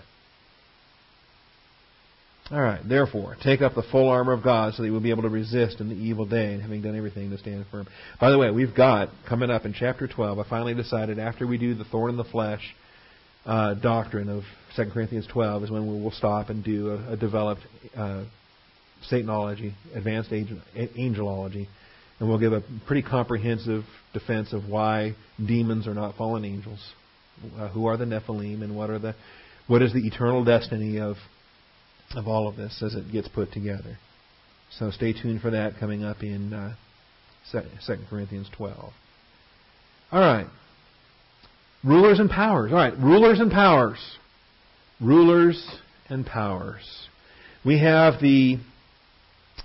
[2.51, 2.81] All right.
[2.87, 5.29] Therefore, take up the full armor of God so that you will be able to
[5.29, 7.87] resist in the evil day, and having done everything to stand firm.
[8.21, 10.39] By the way, we've got coming up in chapter 12.
[10.39, 12.63] I finally decided after we do the thorn in the flesh
[13.47, 14.43] uh, doctrine of
[14.77, 17.63] 2 Corinthians 12 is when we will stop and do a, a developed
[17.97, 18.25] uh,
[19.11, 21.67] Satanology, advanced angelology,
[22.19, 26.81] and we'll give a pretty comprehensive defense of why demons are not fallen angels,
[27.59, 29.15] uh, who are the Nephilim, and what are the
[29.67, 31.17] what is the eternal destiny of
[32.15, 33.99] of all of this as it gets put together.
[34.79, 36.75] So stay tuned for that coming up in uh,
[37.51, 37.61] 2
[38.09, 38.93] Corinthians 12.
[40.13, 40.47] All right.
[41.85, 42.71] Rulers and powers.
[42.71, 42.97] All right.
[42.97, 43.99] Rulers and powers.
[45.01, 47.09] Rulers and powers.
[47.65, 48.59] We have the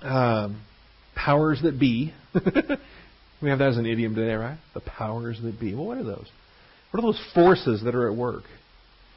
[0.02, 0.62] um,
[1.14, 2.12] powers that be.
[3.42, 4.58] we have that as an idiom today, right?
[4.74, 5.74] The powers that be.
[5.74, 6.28] Well, what are those?
[6.90, 8.44] What are those forces that are at work?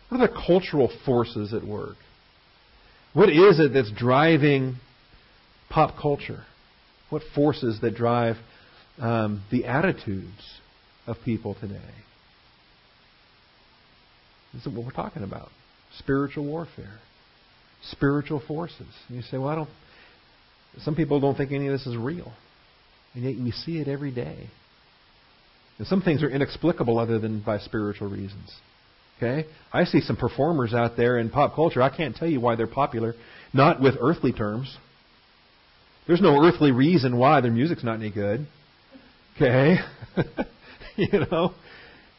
[0.09, 1.95] What are the cultural forces at work?
[3.13, 4.75] What is it that's driving
[5.69, 6.43] pop culture?
[7.09, 8.37] What forces that drive
[8.99, 10.59] um, the attitudes
[11.07, 11.79] of people today?
[14.53, 15.49] This is what we're talking about.
[15.97, 16.99] Spiritual warfare.
[17.83, 18.87] Spiritual forces.
[19.07, 19.69] And you say, well, I don't.
[20.79, 22.31] Some people don't think any of this is real.
[23.13, 24.47] And yet we see it every day.
[25.77, 28.55] And some things are inexplicable other than by spiritual reasons.
[29.17, 29.47] Okay?
[29.71, 31.81] I see some performers out there in pop culture.
[31.81, 33.15] I can't tell you why they're popular,
[33.53, 34.75] not with earthly terms.
[36.07, 38.47] There's no earthly reason why their music's not any good.
[39.35, 39.77] Okay?
[40.95, 41.53] you know?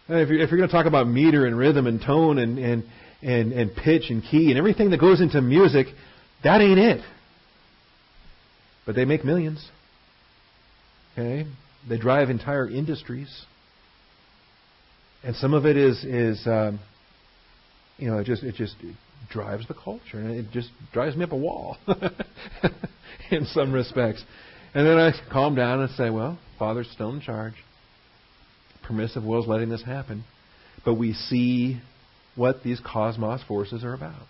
[0.08, 2.84] If you're, if you're going to talk about meter and rhythm and tone and, and,
[3.22, 5.86] and, and pitch and key and everything that goes into music,
[6.44, 7.00] that ain't it.
[8.86, 9.68] But they make millions.
[11.12, 11.46] Okay?
[11.88, 13.44] They drive entire industries.
[15.24, 16.80] And some of it is, is um,
[17.96, 18.74] you know, it just it just
[19.30, 21.76] drives the culture, and it just drives me up a wall
[23.30, 24.24] in some respects.
[24.74, 27.54] And then I calm down and say, well, Father's still in charge.
[28.82, 30.24] Permissive will is letting this happen,
[30.84, 31.80] but we see
[32.34, 34.22] what these cosmos forces are about.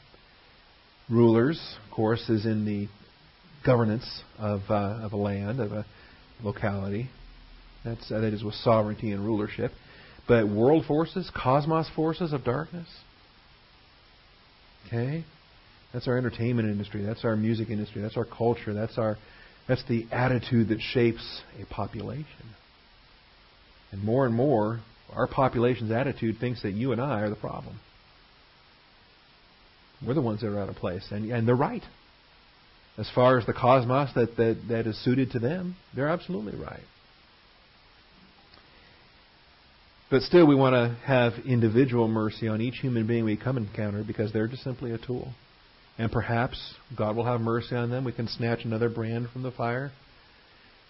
[1.09, 2.89] Rulers, of course, is in the
[3.65, 5.87] governance of uh, of a land, of a
[6.43, 7.11] locality.
[7.85, 9.73] That's uh, that is with sovereignty and rulership.
[10.29, 12.87] But world forces, cosmos forces of darkness,
[14.93, 15.25] Okay?
[15.93, 17.03] That's our entertainment industry.
[17.03, 18.03] That's our music industry.
[18.03, 18.73] That's our culture.
[18.73, 19.19] That's our
[19.69, 22.27] that's the attitude that shapes a population.
[23.93, 24.81] And more and more,
[25.13, 27.79] our population's attitude thinks that you and I are the problem.
[30.05, 31.07] We're the ones that are out of place.
[31.11, 31.83] And, and they're right.
[32.99, 36.83] As far as the cosmos that, that, that is suited to them, they're absolutely right.
[40.11, 44.05] But still, we want to have individual mercy on each human being we come encounter
[44.07, 45.33] because they're just simply a tool.
[45.97, 48.05] And perhaps God will have mercy on them.
[48.05, 49.91] We can snatch another brand from the fire.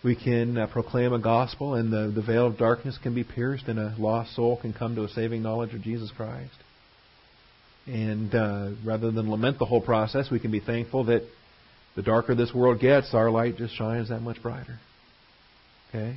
[0.02, 3.68] We can uh, proclaim a gospel, and the, the veil of darkness can be pierced,
[3.68, 6.54] and a lost soul can come to a saving knowledge of Jesus Christ.
[7.86, 11.22] And uh, rather than lament the whole process, we can be thankful that
[11.96, 14.78] the darker this world gets, our light just shines that much brighter.
[15.88, 16.16] Okay?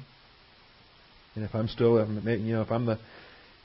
[1.35, 2.93] And if I'm still, you know, if I'm the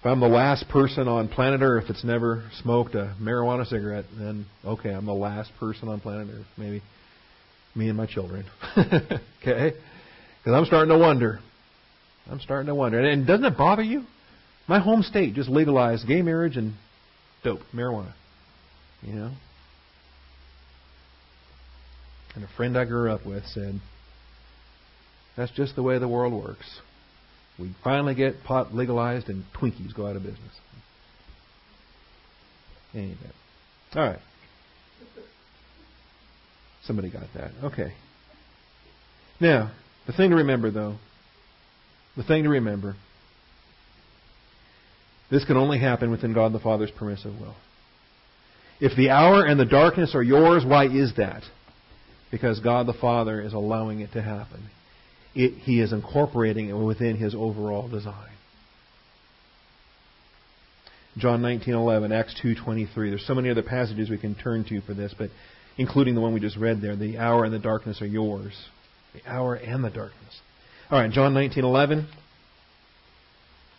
[0.01, 4.47] if I'm the last person on planet Earth that's never smoked a marijuana cigarette, then
[4.65, 6.47] okay, I'm the last person on planet Earth.
[6.57, 6.83] Maybe
[7.75, 8.47] me and my children.
[8.79, 9.75] okay?
[10.39, 11.39] Because I'm starting to wonder.
[12.29, 12.99] I'm starting to wonder.
[12.99, 14.05] And doesn't it bother you?
[14.67, 16.75] My home state just legalized gay marriage and
[17.45, 18.13] dope, marijuana.
[19.03, 19.31] You know?
[22.35, 23.81] And a friend I grew up with said,
[25.37, 26.81] that's just the way the world works.
[27.59, 30.61] We finally get pot legalized and Twinkies go out of business.
[32.95, 33.17] Anyway.
[33.95, 34.19] All right.
[36.85, 37.53] Somebody got that.
[37.65, 37.93] Okay.
[39.41, 39.73] Now,
[40.07, 40.97] the thing to remember, though,
[42.17, 42.97] the thing to remember,
[45.31, 47.55] this can only happen within God the Father's permissive will.
[48.81, 51.43] If the hour and the darkness are yours, why is that?
[52.31, 54.71] Because God the Father is allowing it to happen
[55.35, 58.15] it, he is incorporating it within his overall design.
[61.17, 63.11] John 19:11, Acts 2:23.
[63.11, 65.31] There's so many other passages we can turn to for this, but
[65.77, 68.53] including the one we just read there, the hour and the darkness are yours.
[69.13, 70.41] The hour and the darkness.
[70.91, 72.07] All right, John 19:11.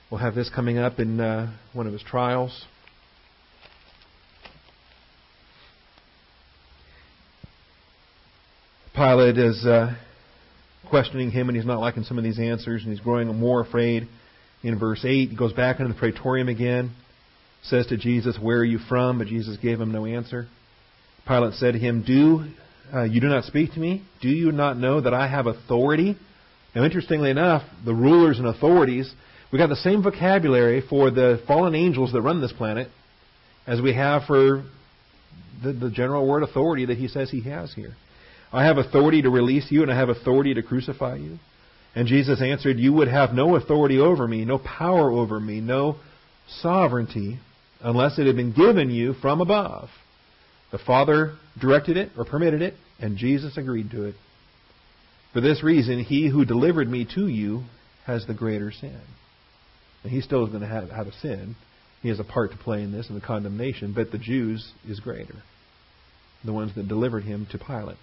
[0.09, 2.65] We'll have this coming up in uh, one of his trials.
[8.93, 9.95] Pilate is uh,
[10.89, 14.08] questioning him and he's not liking some of these answers and he's growing more afraid.
[14.63, 16.91] In verse 8, he goes back into the praetorium again,
[17.63, 19.17] says to Jesus, Where are you from?
[19.17, 20.47] But Jesus gave him no answer.
[21.25, 22.45] Pilate said to him, Do
[22.93, 24.04] uh, you do not speak to me?
[24.21, 26.17] Do you not know that I have authority?
[26.75, 29.12] Now, interestingly enough, the rulers and authorities,
[29.51, 32.89] we got the same vocabulary for the fallen angels that run this planet
[33.65, 34.63] as we have for
[35.63, 37.95] the, the general word authority that he says he has here.
[38.53, 41.39] I have authority to release you, and I have authority to crucify you.
[41.95, 45.97] And Jesus answered, You would have no authority over me, no power over me, no
[46.47, 47.39] sovereignty,
[47.81, 49.89] unless it had been given you from above.
[50.71, 54.15] The Father directed it or permitted it, and Jesus agreed to it.
[55.33, 57.63] For this reason, he who delivered me to you
[58.05, 59.01] has the greater sin.
[60.03, 61.55] And he still is going to have, have a sin.
[62.01, 64.99] He has a part to play in this and the condemnation, but the Jews is
[64.99, 65.35] greater.
[66.43, 67.97] The ones that delivered him to Pilate.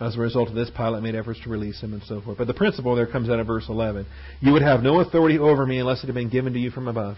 [0.00, 2.38] As a result of this, Pilate made efforts to release him and so forth.
[2.38, 4.06] But the principle there comes out of verse 11.
[4.40, 6.86] You would have no authority over me unless it had been given to you from
[6.86, 7.16] above.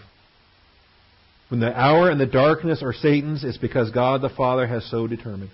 [1.51, 5.07] When the hour and the darkness are Satan's, it's because God the Father has so
[5.07, 5.51] determined.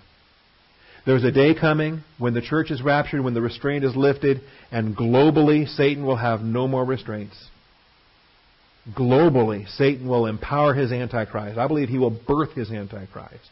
[1.05, 4.95] There's a day coming when the church is raptured, when the restraint is lifted, and
[4.95, 7.35] globally Satan will have no more restraints.
[8.93, 11.57] Globally, Satan will empower his Antichrist.
[11.57, 13.49] I believe he will birth his Antichrist.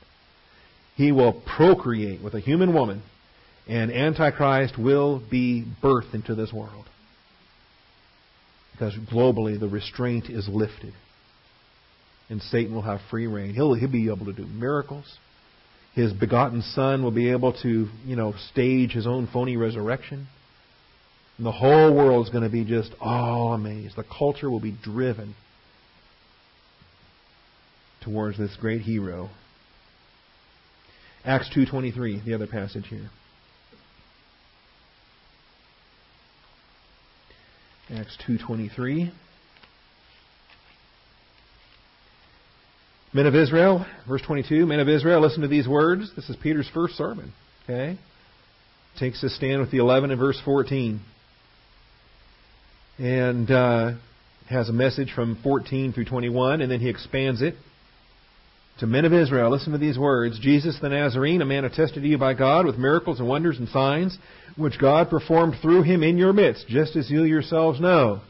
[0.95, 3.03] He will procreate with a human woman
[3.67, 6.85] and Antichrist will be birthed into this world.
[8.71, 10.93] Because globally the restraint is lifted.
[12.29, 13.53] And Satan will have free reign.
[13.53, 15.17] He'll, he'll be able to do miracles.
[15.93, 20.27] His begotten son will be able to, you know, stage his own phony resurrection.
[21.37, 23.95] And the whole world is going to be just all amazed.
[23.95, 25.35] The culture will be driven
[28.03, 29.29] towards this great hero.
[31.23, 33.09] Acts 2:23, the other passage here.
[37.93, 39.11] Acts 2.23.
[43.13, 46.11] Men of Israel, verse 22, Men of Israel, listen to these words.
[46.15, 47.31] This is Peter's first sermon.
[47.63, 47.99] Okay?
[48.99, 50.99] Takes a stand with the 11 in verse 14.
[52.97, 53.91] And uh,
[54.49, 57.53] has a message from 14 through 21, and then he expands it
[58.79, 62.09] to men of Israel, listen to these words Jesus the Nazarene, a man attested to
[62.09, 64.17] you by God with miracles and wonders and signs,
[64.57, 68.21] which God performed through him in your midst, just as you yourselves know.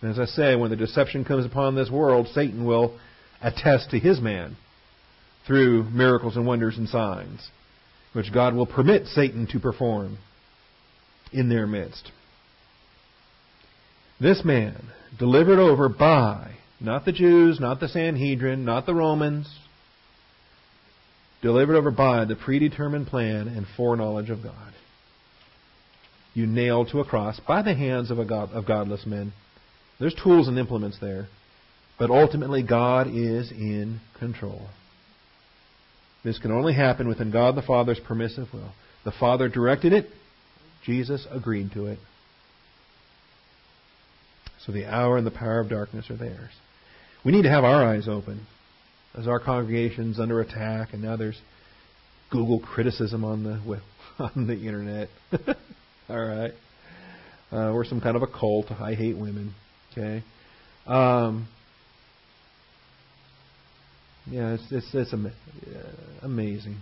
[0.00, 2.98] And as I say, when the deception comes upon this world, Satan will
[3.42, 4.56] attest to his man
[5.46, 7.48] through miracles and wonders and signs,
[8.12, 10.18] which God will permit Satan to perform
[11.32, 12.10] in their midst.
[14.20, 19.48] This man, delivered over by, not the Jews, not the Sanhedrin, not the Romans,
[21.42, 24.74] delivered over by the predetermined plan and foreknowledge of God.
[26.34, 29.32] You nailed to a cross by the hands of, a God, of godless men
[29.98, 31.28] There's tools and implements there.
[31.98, 34.68] But ultimately, God is in control.
[36.24, 38.72] This can only happen within God the Father's permissive will.
[39.04, 40.06] The Father directed it,
[40.84, 41.98] Jesus agreed to it.
[44.64, 46.50] So the hour and the power of darkness are theirs.
[47.24, 48.46] We need to have our eyes open.
[49.18, 51.38] As our congregation's under attack, and now there's
[52.30, 53.80] Google criticism on the
[54.18, 55.08] on the internet.
[56.08, 56.52] All right,
[57.50, 58.70] uh, we're some kind of a cult.
[58.70, 59.54] I hate women.
[59.92, 60.22] Okay,
[60.86, 61.48] um,
[64.30, 65.32] yeah, it's it's, it's am-
[66.22, 66.78] amazing.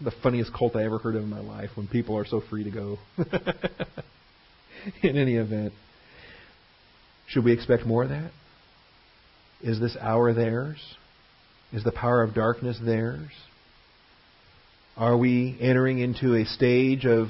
[0.00, 1.70] The funniest cult I ever heard of in my life.
[1.74, 2.98] When people are so free to go.
[5.02, 5.72] in any event,
[7.26, 8.30] should we expect more of that?
[9.62, 10.78] Is this hour theirs?
[11.74, 13.32] Is the power of darkness theirs?
[14.96, 17.26] Are we entering into a stage of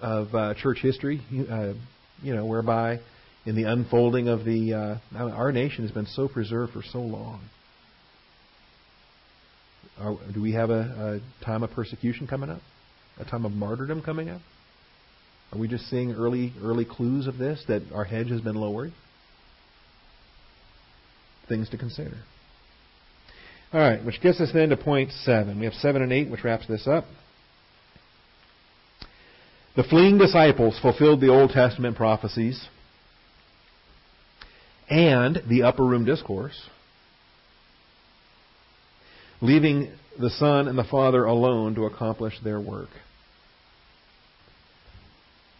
[0.00, 1.74] of uh, church history, uh,
[2.20, 2.98] you know, whereby
[3.46, 7.40] in the unfolding of the uh, our nation has been so preserved for so long?
[10.00, 12.60] Are, do we have a, a time of persecution coming up?
[13.20, 14.40] A time of martyrdom coming up?
[15.52, 18.92] Are we just seeing early early clues of this that our hedge has been lowered?
[21.48, 22.16] Things to consider.
[23.70, 25.58] All right, which gets us then to point seven.
[25.58, 27.04] We have seven and eight, which wraps this up.
[29.76, 32.66] The fleeing disciples fulfilled the Old Testament prophecies
[34.88, 36.68] and the upper room discourse,
[39.42, 42.88] leaving the Son and the Father alone to accomplish their work.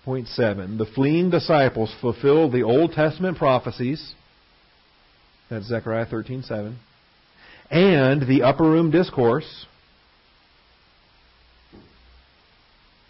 [0.07, 0.79] Point seven.
[0.79, 4.15] The fleeing disciples fulfilled the Old Testament prophecies.
[5.51, 6.79] That's Zechariah thirteen seven
[7.71, 9.67] and the upper room discourse.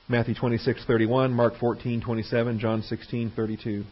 [0.08, 3.84] Matthew 26:31, Mark 14:27, John 16:32.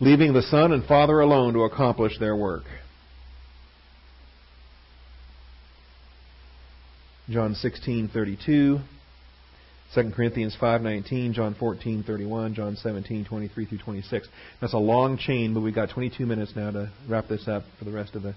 [0.00, 2.64] Leaving the Son and Father alone to accomplish their work.
[7.28, 8.80] John 16:32,
[9.94, 14.28] 2 Corinthians 5:19, John 14:31, John 17:23 through 26.
[14.60, 17.84] That's a long chain, but we've got 22 minutes now to wrap this up for
[17.84, 18.34] the rest of the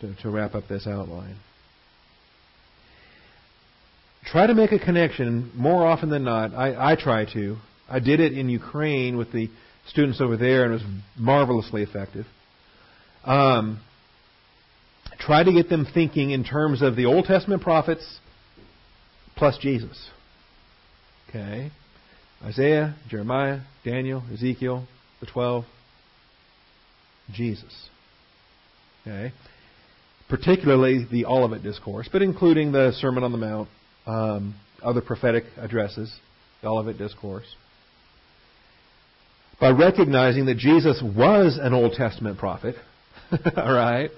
[0.00, 1.36] to, to wrap up this outline.
[4.24, 6.54] Try to make a connection more often than not.
[6.54, 7.56] I, I try to.
[7.88, 9.50] I did it in Ukraine with the
[9.88, 12.26] students over there, and it was marvelously effective.
[13.24, 13.80] Um,
[15.18, 18.20] try to get them thinking in terms of the Old Testament prophets
[19.36, 20.10] plus Jesus.
[21.30, 21.70] Okay.
[22.42, 24.86] Isaiah, Jeremiah, Daniel, Ezekiel,
[25.20, 25.64] the 12.
[27.32, 27.88] Jesus.
[29.02, 29.32] Okay.
[30.28, 33.68] Particularly the Olivet Discourse, but including the Sermon on the Mount,
[34.06, 36.12] um, other prophetic addresses,
[36.62, 37.46] the Olivet Discourse.
[39.60, 42.74] By recognizing that Jesus was an Old Testament prophet,
[43.56, 44.10] all right,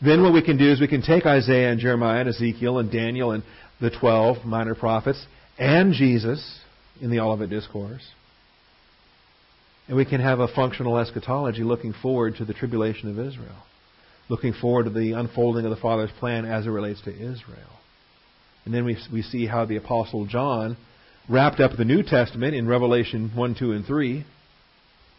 [0.00, 2.90] then what we can do is we can take Isaiah and Jeremiah and Ezekiel and
[2.92, 3.42] Daniel and
[3.80, 5.24] the 12 minor prophets
[5.60, 6.58] and Jesus
[7.00, 8.02] in the Olivet Discourse.
[9.86, 13.62] And we can have a functional eschatology looking forward to the tribulation of Israel,
[14.28, 17.78] looking forward to the unfolding of the Father's plan as it relates to Israel.
[18.64, 20.76] And then we, we see how the Apostle John
[21.28, 24.24] wrapped up the New Testament in Revelation 1, 2, and 3.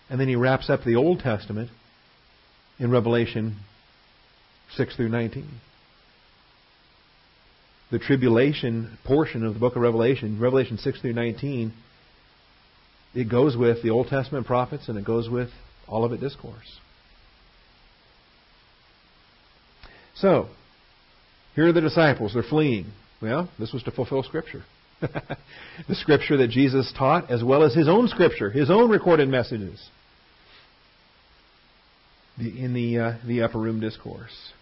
[0.10, 1.70] And then he wraps up the Old Testament
[2.80, 3.58] in Revelation
[4.76, 5.48] 6 through 19
[7.92, 11.74] the tribulation portion of the book of Revelation, Revelation 6 through 19,
[13.14, 15.50] it goes with the Old Testament prophets and it goes with
[15.90, 16.80] Olivet Discourse.
[20.16, 20.48] So,
[21.56, 22.34] here are the disciples.
[22.34, 22.86] They're fleeing.
[23.22, 24.64] Well, this was to fulfill Scripture.
[25.02, 29.90] the Scripture that Jesus taught, as well as His own Scripture, His own recorded messages
[32.40, 34.54] in the, uh, the Upper Room Discourse.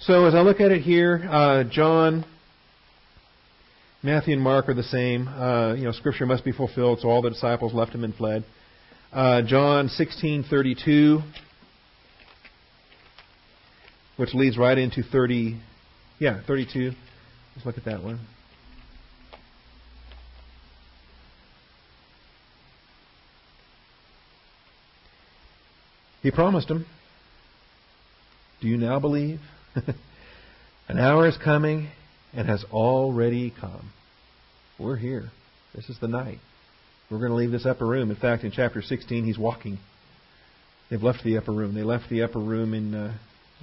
[0.00, 2.24] So as I look at it here, uh, John,
[4.02, 5.26] Matthew, and Mark are the same.
[5.26, 8.44] Uh, you know, Scripture must be fulfilled, so all the disciples left him and fled.
[9.12, 11.22] Uh, John sixteen thirty two,
[14.16, 15.58] which leads right into thirty,
[16.20, 16.92] yeah, thirty two.
[17.56, 18.20] Let's look at that one.
[26.22, 26.86] He promised him.
[28.60, 29.40] Do you now believe?
[30.88, 31.88] An hour is coming
[32.32, 33.90] and has already come.
[34.78, 35.30] We're here.
[35.74, 36.38] This is the night.
[37.10, 38.10] We're going to leave this upper room.
[38.10, 39.78] In fact, in chapter 16, he's walking.
[40.90, 41.74] They've left the upper room.
[41.74, 43.14] They left the upper room in uh,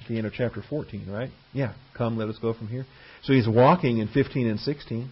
[0.02, 1.30] at the end of chapter 14, right?
[1.54, 1.74] Yeah.
[1.98, 2.86] Come, let us go from here.
[3.24, 5.12] So he's walking in 15 and 16.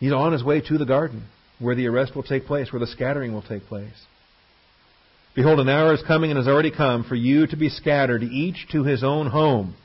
[0.00, 1.24] He's on his way to the garden.
[1.58, 4.06] where the arrest will take place, where the scattering will take place.
[5.38, 8.66] Behold, an hour is coming and has already come for you to be scattered, each
[8.72, 9.76] to his own home.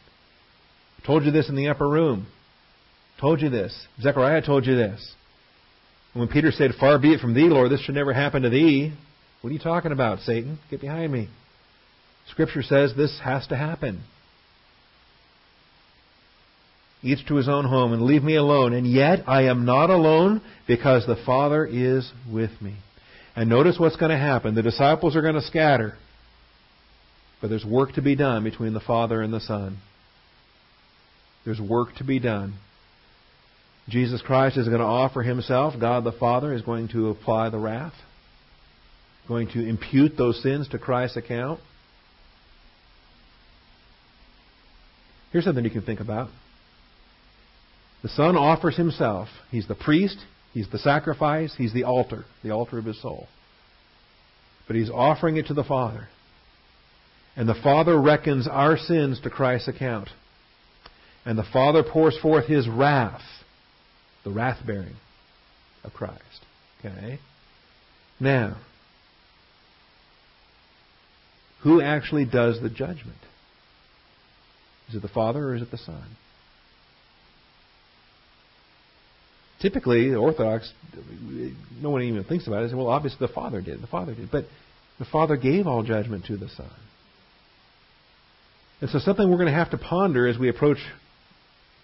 [0.97, 2.25] I told you this in the upper room.
[3.15, 3.85] I told you this.
[4.01, 5.13] Zechariah told you this.
[6.11, 8.49] And when Peter said, Far be it from thee, Lord, this should never happen to
[8.49, 8.93] thee,
[9.41, 10.57] what are you talking about, Satan?
[10.71, 11.29] Get behind me.
[12.31, 14.01] Scripture says this has to happen.
[17.03, 18.73] Each to his own home and leave me alone.
[18.73, 22.77] And yet I am not alone because the Father is with me.
[23.35, 24.55] And notice what's going to happen.
[24.55, 25.95] The disciples are going to scatter.
[27.41, 29.79] But there's work to be done between the Father and the Son.
[31.45, 32.53] There's work to be done.
[33.89, 35.73] Jesus Christ is going to offer himself.
[35.79, 37.93] God the Father is going to apply the wrath,
[39.27, 41.59] going to impute those sins to Christ's account.
[45.31, 46.29] Here's something you can think about.
[48.03, 49.27] The Son offers himself.
[49.49, 50.17] He's the priest,
[50.53, 53.27] He's the sacrifice, He's the altar, the altar of His soul.
[54.67, 56.07] But He's offering it to the Father.
[57.35, 60.09] And the Father reckons our sins to Christ's account.
[61.25, 63.23] And the Father pours forth His wrath,
[64.23, 64.95] the wrath bearing
[65.83, 66.21] of Christ.
[66.79, 67.19] Okay?
[68.19, 68.57] Now,
[71.63, 73.17] who actually does the judgment?
[74.89, 76.05] Is it the Father or is it the Son?
[79.63, 80.71] Typically, the Orthodox,
[81.81, 82.69] no one even thinks about it.
[82.69, 83.81] Say, well, obviously the Father did.
[83.81, 84.29] The Father did.
[84.29, 84.45] But
[84.99, 86.69] the Father gave all judgment to the Son.
[88.81, 90.77] And so something we're going to have to ponder as we approach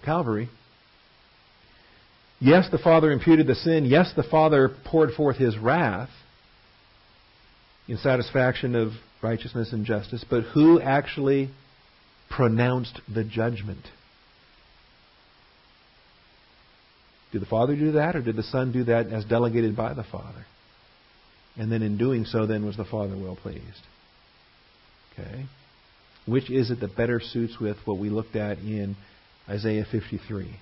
[0.05, 0.49] Calvary.
[2.39, 3.85] Yes, the Father imputed the sin.
[3.85, 6.09] Yes, the Father poured forth his wrath
[7.87, 8.91] in satisfaction of
[9.23, 10.23] righteousness and justice.
[10.29, 11.49] But who actually
[12.29, 13.85] pronounced the judgment?
[17.31, 20.03] Did the Father do that, or did the Son do that as delegated by the
[20.03, 20.45] Father?
[21.57, 23.63] And then in doing so, then was the Father well pleased?
[25.13, 25.45] Okay.
[26.25, 28.95] Which is it that better suits with what we looked at in
[29.47, 30.55] Isaiah 53?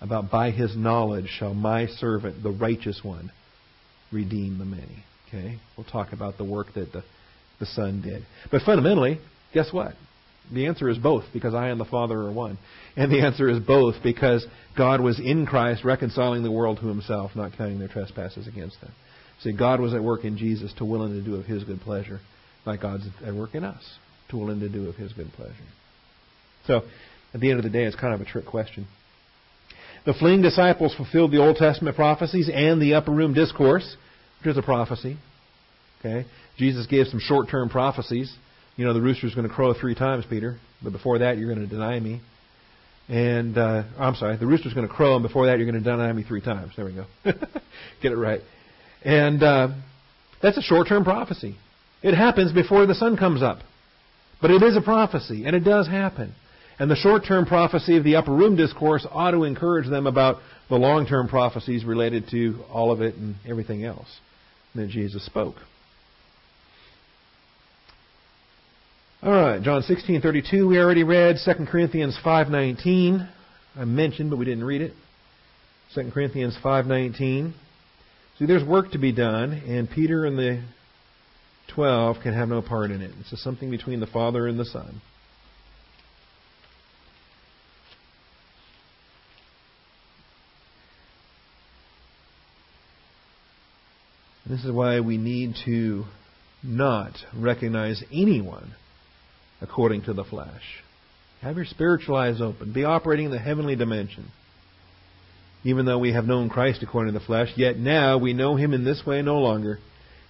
[0.00, 3.32] About by his knowledge shall my servant, the righteous one,
[4.12, 5.04] redeem the many.
[5.28, 5.58] Okay?
[5.76, 7.02] We'll talk about the work that the,
[7.58, 8.24] the Son did.
[8.50, 9.20] But fundamentally,
[9.52, 9.94] guess what?
[10.52, 12.58] The answer is both, because I and the Father are one.
[12.96, 14.46] And the answer is both, because
[14.76, 18.92] God was in Christ reconciling the world to himself, not counting their trespasses against them.
[19.42, 21.80] See, God was at work in Jesus to will and to do of his good
[21.80, 22.20] pleasure,
[22.64, 23.82] like God's at work in us
[24.30, 25.54] to will and to do of his good pleasure.
[26.66, 26.82] So,
[27.34, 28.86] at the end of the day, it's kind of a trick question.
[30.06, 33.96] The fleeing disciples fulfilled the Old Testament prophecies and the upper room discourse,
[34.40, 35.18] which is a prophecy.
[36.00, 36.26] Okay?
[36.56, 38.34] Jesus gave some short term prophecies
[38.78, 41.68] you know, the rooster's going to crow three times, Peter, but before that you're going
[41.68, 42.20] to deny me.
[43.08, 45.90] And uh, I'm sorry, the rooster's going to crow, and before that you're going to
[45.90, 46.74] deny me three times.
[46.76, 47.04] There we go.
[48.02, 48.40] Get it right.
[49.04, 49.68] And uh,
[50.40, 51.56] that's a short-term prophecy.
[52.02, 53.58] It happens before the sun comes up,
[54.40, 56.34] but it is a prophecy, and it does happen.
[56.78, 60.36] And the short-term prophecy of the upper room discourse ought to encourage them about
[60.68, 64.06] the long-term prophecies related to all of it and everything else
[64.76, 65.56] that Jesus spoke.
[69.20, 73.28] All right, John 16:32 we already read, 2 Corinthians 5:19
[73.76, 74.94] I mentioned but we didn't read it.
[75.92, 77.52] 2 Corinthians 5:19.
[78.38, 80.62] See, there's work to be done and Peter and the
[81.66, 83.10] 12 can have no part in it.
[83.18, 85.00] It's something between the Father and the Son.
[94.46, 96.04] This is why we need to
[96.62, 98.74] not recognize anyone
[99.60, 100.82] according to the flesh.
[101.42, 102.72] Have your spiritual eyes open.
[102.72, 104.30] Be operating in the heavenly dimension.
[105.64, 108.72] Even though we have known Christ according to the flesh, yet now we know him
[108.72, 109.78] in this way no longer.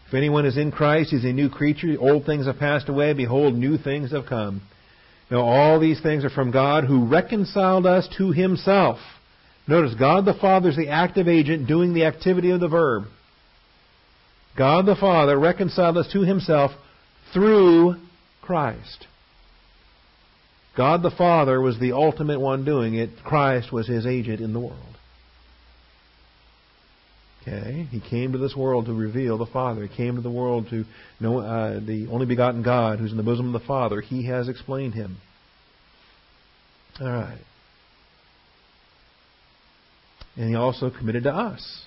[0.06, 1.94] If anyone is in Christ, he is a new creature.
[2.00, 3.12] Old things have passed away.
[3.12, 4.62] Behold, new things have come.
[5.30, 8.98] Now all these things are from God who reconciled us to himself.
[9.66, 13.04] Notice, God the Father is the active agent doing the activity of the verb.
[14.56, 16.70] God the Father reconciled us to himself
[17.34, 17.96] through
[18.40, 19.06] Christ.
[20.78, 23.10] God the Father was the ultimate one doing it.
[23.24, 24.96] Christ was his agent in the world.
[27.42, 29.82] Okay, he came to this world to reveal the Father.
[29.84, 30.84] He came to the world to
[31.18, 34.00] know uh, the only begotten God, who's in the bosom of the Father.
[34.00, 35.16] He has explained him.
[37.00, 37.38] All right,
[40.36, 41.82] and he also committed to us,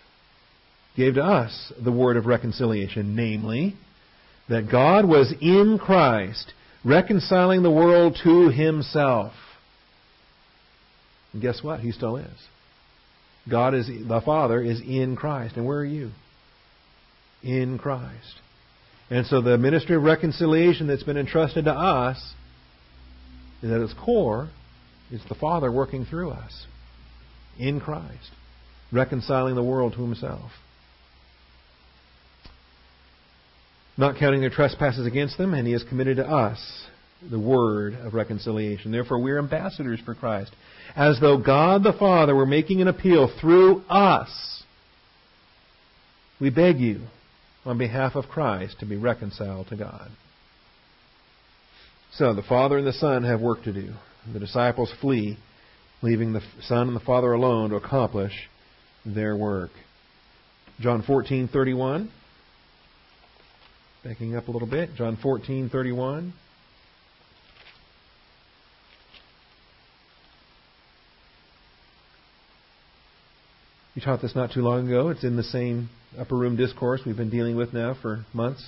[0.98, 3.76] gave to us the word of reconciliation, namely
[4.50, 6.54] that God was in Christ
[6.84, 9.34] reconciling the world to himself.
[11.34, 11.80] And guess what?
[11.80, 12.48] He still is.
[13.50, 15.56] God is the Father is in Christ.
[15.58, 16.12] And where are you?
[17.44, 18.36] in Christ.
[19.10, 22.34] And so the ministry of reconciliation that's been entrusted to us
[23.62, 24.50] is at its core
[25.12, 26.66] is the Father working through us
[27.60, 28.32] in Christ,
[28.92, 30.52] reconciling the world to himself.
[34.02, 36.60] Not counting their trespasses against them, and he has committed to us
[37.30, 38.92] the word of reconciliation.
[38.92, 40.52] Therefore, we are ambassadors for Christ,
[40.96, 44.64] as though God the Father were making an appeal through us.
[46.40, 47.02] We beg you,
[47.64, 50.10] on behalf of Christ, to be reconciled to God.
[52.14, 53.94] So, the Father and the Son have work to do.
[54.34, 55.38] The disciples flee,
[56.02, 58.34] leaving the Son and the Father alone to accomplish
[59.06, 59.70] their work.
[60.80, 62.10] John 14:31
[64.04, 66.34] Backing up a little bit, John 14:31
[73.94, 75.10] You taught this not too long ago.
[75.10, 78.66] It's in the same upper room discourse we've been dealing with now for months.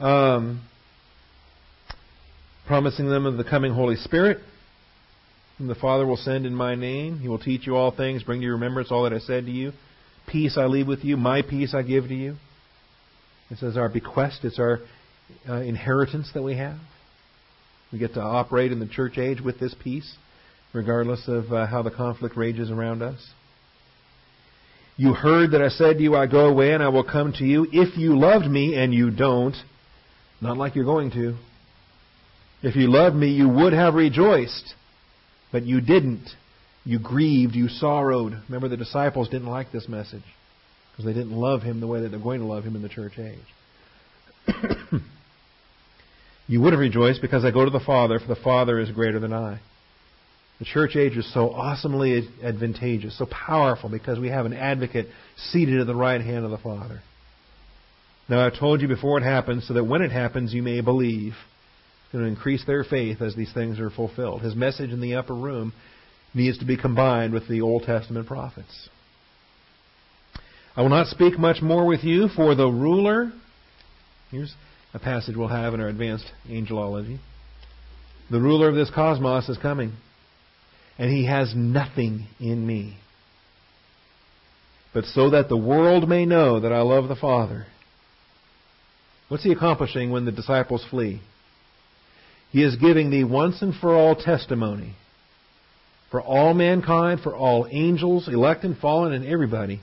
[0.00, 0.62] Um,
[2.66, 4.38] promising them of the coming Holy Spirit,
[5.58, 7.20] whom the Father will send in my name.
[7.20, 9.52] He will teach you all things, bring to your remembrance all that I said to
[9.52, 9.72] you.
[10.26, 12.36] Peace I leave with you, my peace I give to you.
[13.50, 14.80] This is our bequest, it's our
[15.48, 16.78] uh, inheritance that we have.
[17.92, 20.16] We get to operate in the church age with this peace,
[20.72, 23.24] regardless of uh, how the conflict rages around us.
[24.96, 27.44] You heard that I said to you, I go away and I will come to
[27.44, 27.66] you.
[27.70, 29.54] If you loved me and you don't,
[30.40, 31.36] not like you're going to.
[32.62, 34.74] If you loved me, you would have rejoiced,
[35.52, 36.28] but you didn't.
[36.84, 38.32] You grieved, you sorrowed.
[38.48, 40.24] Remember, the disciples didn't like this message
[40.96, 42.88] because they didn't love him the way that they're going to love him in the
[42.88, 43.38] church age.
[46.48, 49.20] you would have rejoiced because I go to the Father, for the Father is greater
[49.20, 49.60] than I.
[50.58, 55.80] The church age is so awesomely advantageous, so powerful, because we have an advocate seated
[55.80, 57.02] at the right hand of the Father.
[58.28, 61.34] Now, I've told you before it happens, so that when it happens, you may believe.
[62.04, 64.40] It's going to increase their faith as these things are fulfilled.
[64.40, 65.74] His message in the upper room
[66.32, 68.88] needs to be combined with the Old Testament prophets.
[70.76, 73.32] I will not speak much more with you, for the ruler.
[74.30, 74.54] Here's
[74.92, 77.18] a passage we'll have in our advanced angelology.
[78.30, 79.92] The ruler of this cosmos is coming
[80.98, 82.96] and he has nothing in me.
[84.94, 87.66] But so that the world may know that I love the Father.
[89.28, 91.20] What's he accomplishing when the disciples flee?
[92.50, 94.94] He is giving the once and for all testimony
[96.10, 99.80] for all mankind, for all angels, elect and fallen, and everybody.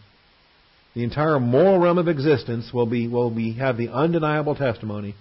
[0.95, 5.15] The entire moral realm of existence will be will be have the undeniable testimony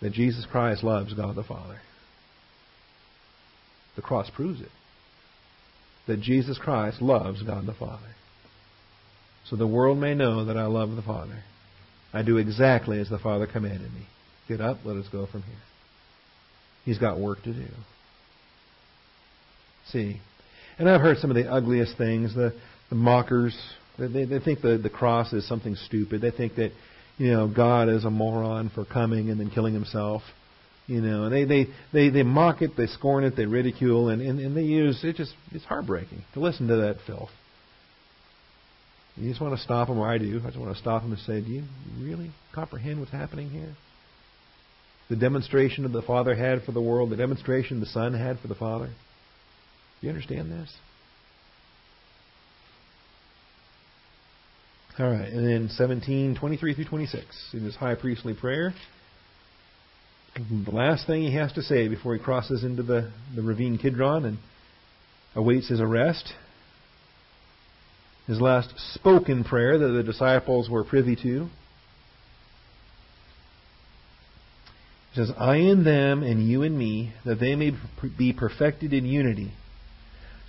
[0.00, 1.80] that Jesus Christ loves God the Father.
[3.96, 4.70] The cross proves it.
[6.06, 8.14] That Jesus Christ loves God the Father.
[9.48, 11.42] So the world may know that I love the Father.
[12.12, 14.06] I do exactly as the Father commanded me.
[14.48, 15.54] Get up, let us go from here.
[16.84, 17.66] He's got work to do.
[19.88, 20.20] See.
[20.78, 22.54] And I've heard some of the ugliest things, the,
[22.88, 23.56] the mockers.
[23.98, 26.20] They, they think the, the cross is something stupid.
[26.22, 26.72] They think that,
[27.18, 30.22] you know, God is a moron for coming and then killing himself.
[30.86, 34.40] You know, they, they, they, they mock it, they scorn it, they ridicule, and, and,
[34.40, 37.30] and they use it just it's heartbreaking to listen to that filth.
[39.16, 40.40] You just want to stop them, or I do.
[40.42, 41.64] I just want to stop them and say, Do you
[42.00, 43.74] really comprehend what's happening here?
[45.10, 48.48] The demonstration that the Father had for the world, the demonstration the Son had for
[48.48, 48.86] the Father.
[48.86, 50.72] Do you understand this?
[54.98, 57.24] All right, and then 17, 23 through 26
[57.54, 58.74] in his high priestly prayer.
[60.36, 64.26] The last thing he has to say before he crosses into the, the ravine Kidron
[64.26, 64.38] and
[65.34, 66.34] awaits his arrest,
[68.26, 71.48] his last spoken prayer that the disciples were privy to.
[75.12, 77.72] He says, I in them and you in me, that they may
[78.18, 79.52] be perfected in unity,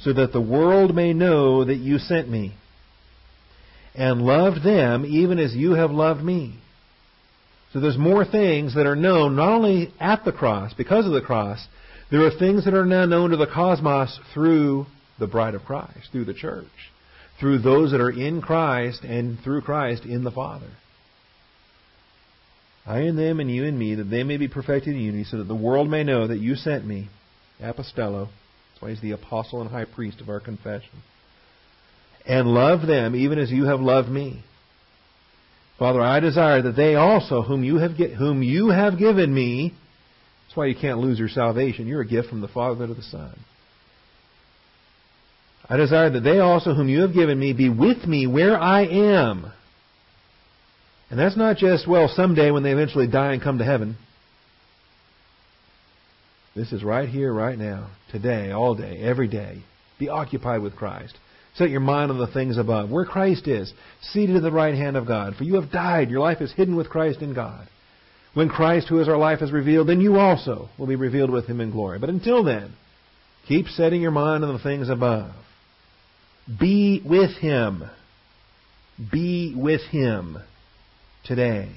[0.01, 2.55] so that the world may know that you sent me,
[3.95, 6.57] and loved them even as you have loved me.
[7.71, 11.21] So there's more things that are known not only at the cross, because of the
[11.21, 11.65] cross,
[12.11, 14.85] there are things that are now known to the cosmos through
[15.19, 16.67] the bride of Christ, through the church,
[17.39, 20.69] through those that are in Christ and through Christ in the Father.
[22.85, 25.37] I in them and you in me, that they may be perfected in unity, so
[25.37, 27.09] that the world may know that you sent me,
[27.61, 28.27] apostello.
[28.27, 31.01] That's why he's the apostle and high priest of our confession.
[32.25, 34.43] And love them even as you have loved me.
[35.77, 39.73] Father, I desire that they also, whom you have, whom you have given me,
[40.47, 41.87] that's why you can't lose your salvation.
[41.87, 43.37] You're a gift from the Father to the Son.
[45.67, 48.85] I desire that they also, whom you have given me, be with me where I
[48.85, 49.51] am,
[51.09, 53.97] And that's not just, well, someday when they eventually die and come to heaven.
[56.55, 59.63] This is right here, right now, today, all day, every day.
[59.99, 61.15] Be occupied with Christ.
[61.55, 64.97] Set your mind on the things above, where Christ is, seated at the right hand
[64.97, 65.35] of God.
[65.35, 67.67] For you have died, your life is hidden with Christ in God.
[68.33, 71.45] When Christ, who is our life, is revealed, then you also will be revealed with
[71.45, 71.99] him in glory.
[71.99, 72.73] But until then,
[73.47, 75.31] keep setting your mind on the things above.
[76.59, 77.83] Be with him.
[79.11, 80.39] Be with him
[81.23, 81.69] today.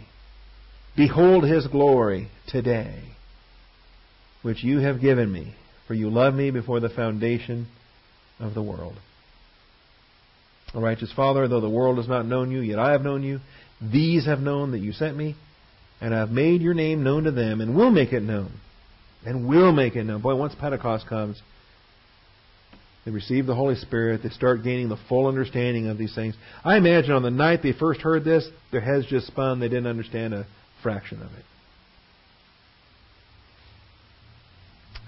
[0.97, 3.03] Behold his glory today,
[4.41, 5.55] which you have given me,
[5.87, 7.66] for you loved me before the foundation
[8.41, 8.97] of the world.
[10.81, 13.41] Righteous Father, though the world has not known you, yet I have known you.
[13.81, 15.37] These have known that you sent me,
[16.01, 18.53] and I have made your name known to them, and will make it known.
[19.24, 20.20] And will make it known.
[20.20, 21.41] Boy, once Pentecost comes,
[23.05, 24.22] they receive the Holy Spirit.
[24.22, 26.35] They start gaining the full understanding of these things.
[26.64, 29.61] I imagine on the night they first heard this, their heads just spun.
[29.61, 30.47] They didn't understand a
[30.83, 31.45] fraction of it.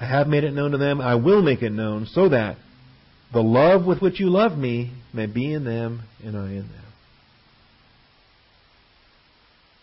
[0.01, 1.01] I have made it known to them.
[1.01, 2.57] I will make it known so that
[3.33, 6.85] the love with which you love me may be in them and I in them.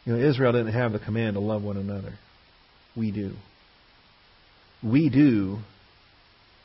[0.05, 2.13] You know, Israel didn't have the command to love one another.
[2.95, 3.33] We do.
[4.83, 5.59] We do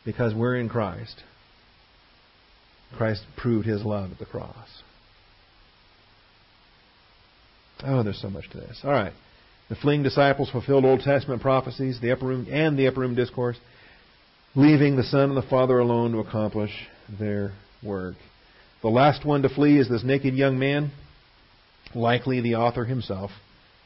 [0.04, 1.22] because we're in Christ.
[2.96, 4.82] Christ proved his love at the cross.
[7.84, 8.80] Oh, there's so much to this.
[8.84, 9.12] All right.
[9.68, 13.56] The fleeing disciples fulfilled Old Testament prophecies, the upper room and the upper room discourse,
[14.54, 16.72] leaving the Son and the Father alone to accomplish
[17.18, 18.16] their work.
[18.82, 20.90] The last one to flee is this naked young man,
[21.94, 23.30] likely the author himself.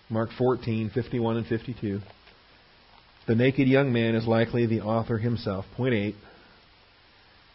[0.08, 2.00] Mark 14, 51 and 52.
[3.26, 5.64] The naked young man is likely the author himself.
[5.76, 6.14] Point 8.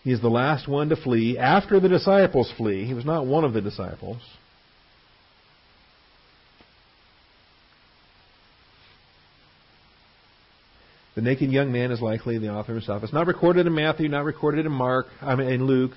[0.04, 2.86] He is the last one to flee after the disciples flee.
[2.86, 4.22] He was not one of the disciples.
[11.20, 13.04] The naked young man is likely the author himself.
[13.04, 15.92] It's not recorded in Matthew, not recorded in Mark, I mean in Luke,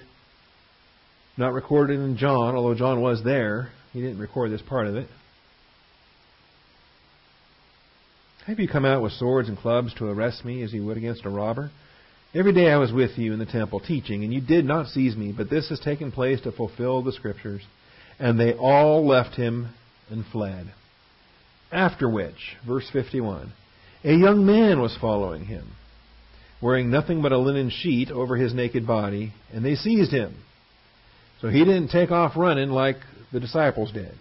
[1.36, 3.70] not recorded in John, although John was there.
[3.92, 5.06] He didn't record this part of it.
[8.48, 11.24] Have you come out with swords and clubs to arrest me as you would against
[11.24, 11.70] a robber?
[12.34, 15.14] Every day I was with you in the temple teaching, and you did not seize
[15.14, 17.62] me, but this has taken place to fulfill the Scriptures.
[18.18, 19.68] And they all left him
[20.10, 20.72] and fled.
[21.70, 23.52] After which, verse 51,
[24.04, 25.72] a young man was following him,
[26.60, 30.34] wearing nothing but a linen sheet over his naked body, and they seized him.
[31.40, 32.96] So he didn't take off running like
[33.32, 34.14] the disciples did.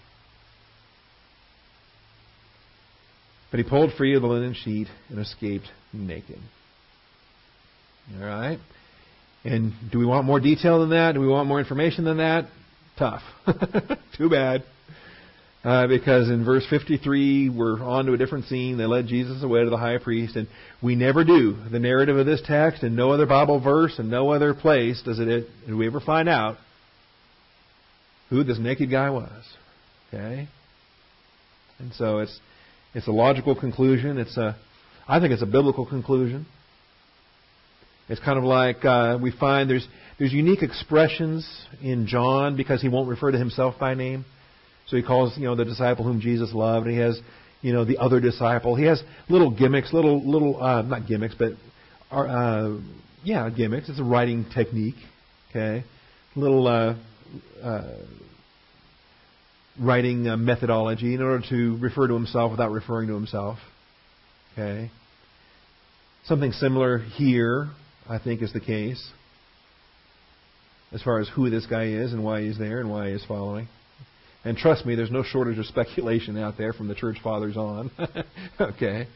[3.52, 6.40] But he pulled free of the linen sheet and escaped naked.
[8.18, 8.60] All right?
[9.44, 11.14] And do we want more detail than that?
[11.14, 12.48] Do we want more information than that?
[12.98, 13.22] Tough.
[14.18, 14.64] Too bad.
[15.64, 18.78] Uh, because in verse 53, we're on to a different scene.
[18.78, 20.48] They led Jesus away to the high priest, and
[20.82, 21.56] we never do.
[21.72, 25.20] The narrative of this text, and no other Bible verse, and no other place does
[25.20, 26.58] it, do we ever find out
[28.32, 29.44] who this naked guy was.
[30.08, 30.48] Okay?
[31.78, 32.40] And so it's,
[32.96, 34.18] it's a logical conclusion.
[34.18, 34.58] It's a,
[35.08, 36.48] I think it's a biblical conclusion.
[38.10, 39.88] It's kind of like uh, we find there's
[40.20, 41.50] there's unique expressions
[41.82, 44.26] in John because he won't refer to himself by name.
[44.92, 46.86] So he calls you know the disciple whom Jesus loved.
[46.86, 47.18] And he has
[47.62, 48.76] you know the other disciple.
[48.76, 51.54] He has little gimmicks, little little uh, not gimmicks, but
[52.12, 52.78] uh,
[53.24, 53.88] yeah gimmicks.
[53.88, 54.96] It's a writing technique.
[55.50, 55.86] Okay,
[56.36, 56.96] little uh,
[57.64, 57.96] uh,
[59.80, 63.60] writing uh, methodology in order to refer to himself without referring to himself.
[64.54, 64.92] Okay.
[66.26, 67.70] Something similar here
[68.10, 69.02] I think is the case.
[70.92, 73.70] As far as who this guy is and why he's there and why he's following.
[74.44, 77.92] And trust me, there's no shortage of speculation out there from the church fathers on.
[78.60, 79.08] okay.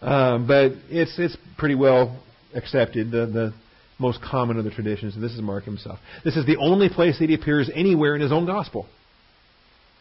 [0.00, 2.20] Um, but it's it's pretty well
[2.54, 3.54] accepted, the, the
[3.98, 5.14] most common of the traditions.
[5.14, 5.98] And this is Mark himself.
[6.24, 8.86] This is the only place that he appears anywhere in his own gospel.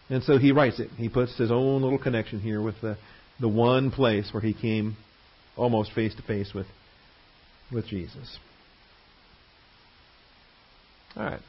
[0.09, 0.89] And so he writes it.
[0.97, 2.97] He puts his own little connection here with the,
[3.39, 4.95] the one place where he came
[5.55, 6.67] almost face to face with
[7.71, 8.39] with Jesus.
[11.15, 11.41] All right.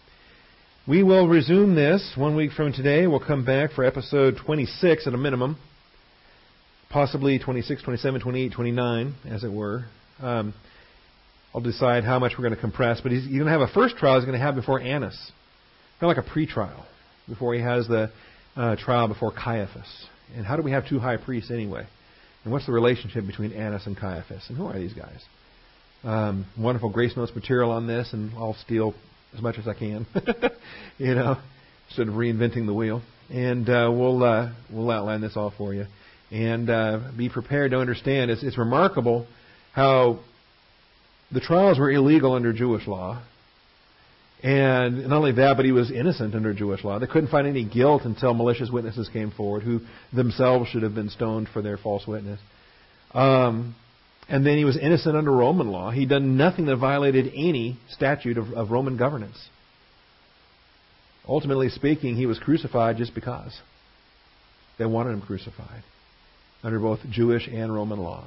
[0.88, 3.06] We will resume this one week from today.
[3.06, 5.58] We'll come back for episode 26 at a minimum,
[6.88, 9.84] possibly 26, 27, 28, 29, as it were.
[10.18, 10.54] Um,
[11.54, 13.68] I'll decide how much we're going to compress, but he's, he's going to have a
[13.68, 15.30] first trial he's going to have before Annas,
[16.00, 16.86] kind of like a pre-trial,
[17.28, 18.10] before he has the
[18.56, 20.06] uh, trial before Caiaphas.
[20.36, 21.86] And how do we have two high priests anyway?
[22.44, 24.46] And what's the relationship between Annas and Caiaphas?
[24.48, 25.22] And who are these guys?
[26.02, 28.94] Um, wonderful Grace Notes material on this, and I'll steal
[29.34, 30.06] as much as I can,
[30.98, 31.36] you know,
[31.88, 33.02] instead of reinventing the wheel.
[33.30, 35.86] and uh, we'll uh, we'll outline this all for you,
[36.30, 38.30] and uh, be prepared to understand.
[38.30, 39.26] It's, it's remarkable
[39.72, 40.20] how
[41.30, 43.22] the trials were illegal under Jewish law,
[44.42, 46.98] and not only that, but he was innocent under Jewish law.
[46.98, 49.80] They couldn't find any guilt until malicious witnesses came forward, who
[50.12, 52.40] themselves should have been stoned for their false witness.
[53.12, 53.74] Um,
[54.28, 55.90] and then he was innocent under Roman law.
[55.90, 59.38] He'd done nothing that violated any statute of, of Roman governance.
[61.26, 63.58] Ultimately speaking, he was crucified just because.
[64.78, 65.82] They wanted him crucified
[66.62, 68.24] under both Jewish and Roman law.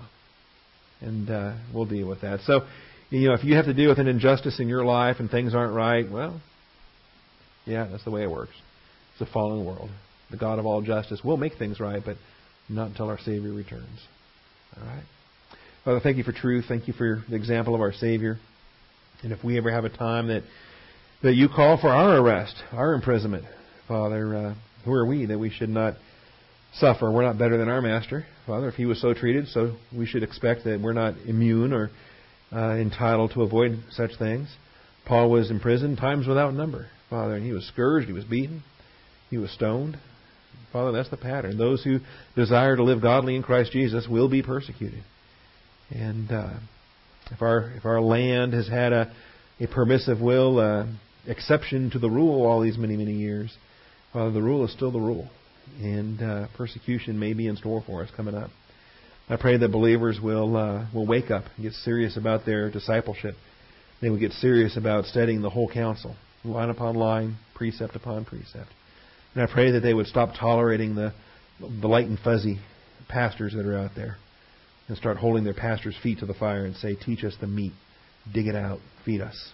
[1.02, 2.42] And uh, we'll deal with that.
[2.42, 2.62] So,
[3.10, 5.54] you know, if you have to deal with an injustice in your life and things
[5.54, 6.40] aren't right, well,
[7.66, 8.54] yeah, that's the way it works.
[9.14, 9.90] It's a fallen world.
[10.30, 12.18] The God of all justice will make things right, but
[12.70, 14.00] not until our Savior returns.
[14.78, 15.04] All right?
[15.84, 16.66] Father, thank you for truth.
[16.68, 18.38] Thank you for the example of our Savior.
[19.24, 20.44] And if we ever have a time that
[21.24, 23.46] that you call for our arrest, our imprisonment.
[23.88, 24.56] Father, uh,
[24.86, 25.96] who are we that we should not
[26.74, 27.12] suffer?
[27.12, 28.26] We're not better than our master.
[28.48, 31.92] Father, if he was so treated, so we should expect that we're not immune or
[32.52, 34.56] uh, entitled to avoid such things.
[35.06, 38.64] Paul was imprisoned times without number, Father, and he was scourged, he was beaten,
[39.30, 39.98] he was stoned.
[40.72, 41.58] Father, that's the pattern.
[41.58, 42.00] Those who
[42.36, 45.04] desire to live godly in Christ Jesus will be persecuted.
[45.92, 46.54] And uh,
[47.32, 49.12] if our if our land has had a
[49.60, 50.86] a permissive will, uh,
[51.28, 53.56] exception to the rule all these many, many years,
[54.14, 55.30] uh, the rule is still the rule.
[55.80, 58.50] And uh, persecution may be in store for us coming up.
[59.30, 63.36] I pray that believers will uh, will wake up and get serious about their discipleship.
[64.02, 68.70] They will get serious about studying the whole counsel, line upon line, precept upon precept.
[69.36, 71.14] And I pray that they would stop tolerating the
[71.60, 72.60] the light and fuzzy
[73.08, 74.18] pastors that are out there
[74.92, 77.72] and start holding their pastors' feet to the fire and say, "Teach us the meat,
[78.30, 79.54] dig it out, feed us."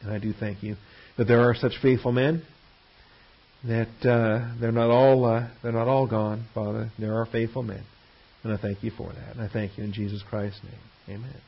[0.00, 0.76] And I do thank you
[1.16, 2.42] that there are such faithful men.
[3.64, 6.92] That uh, they're not all uh, they're not all gone, Father.
[7.00, 7.82] There are faithful men,
[8.44, 9.34] and I thank you for that.
[9.34, 11.18] And I thank you in Jesus Christ's name.
[11.18, 11.40] Amen.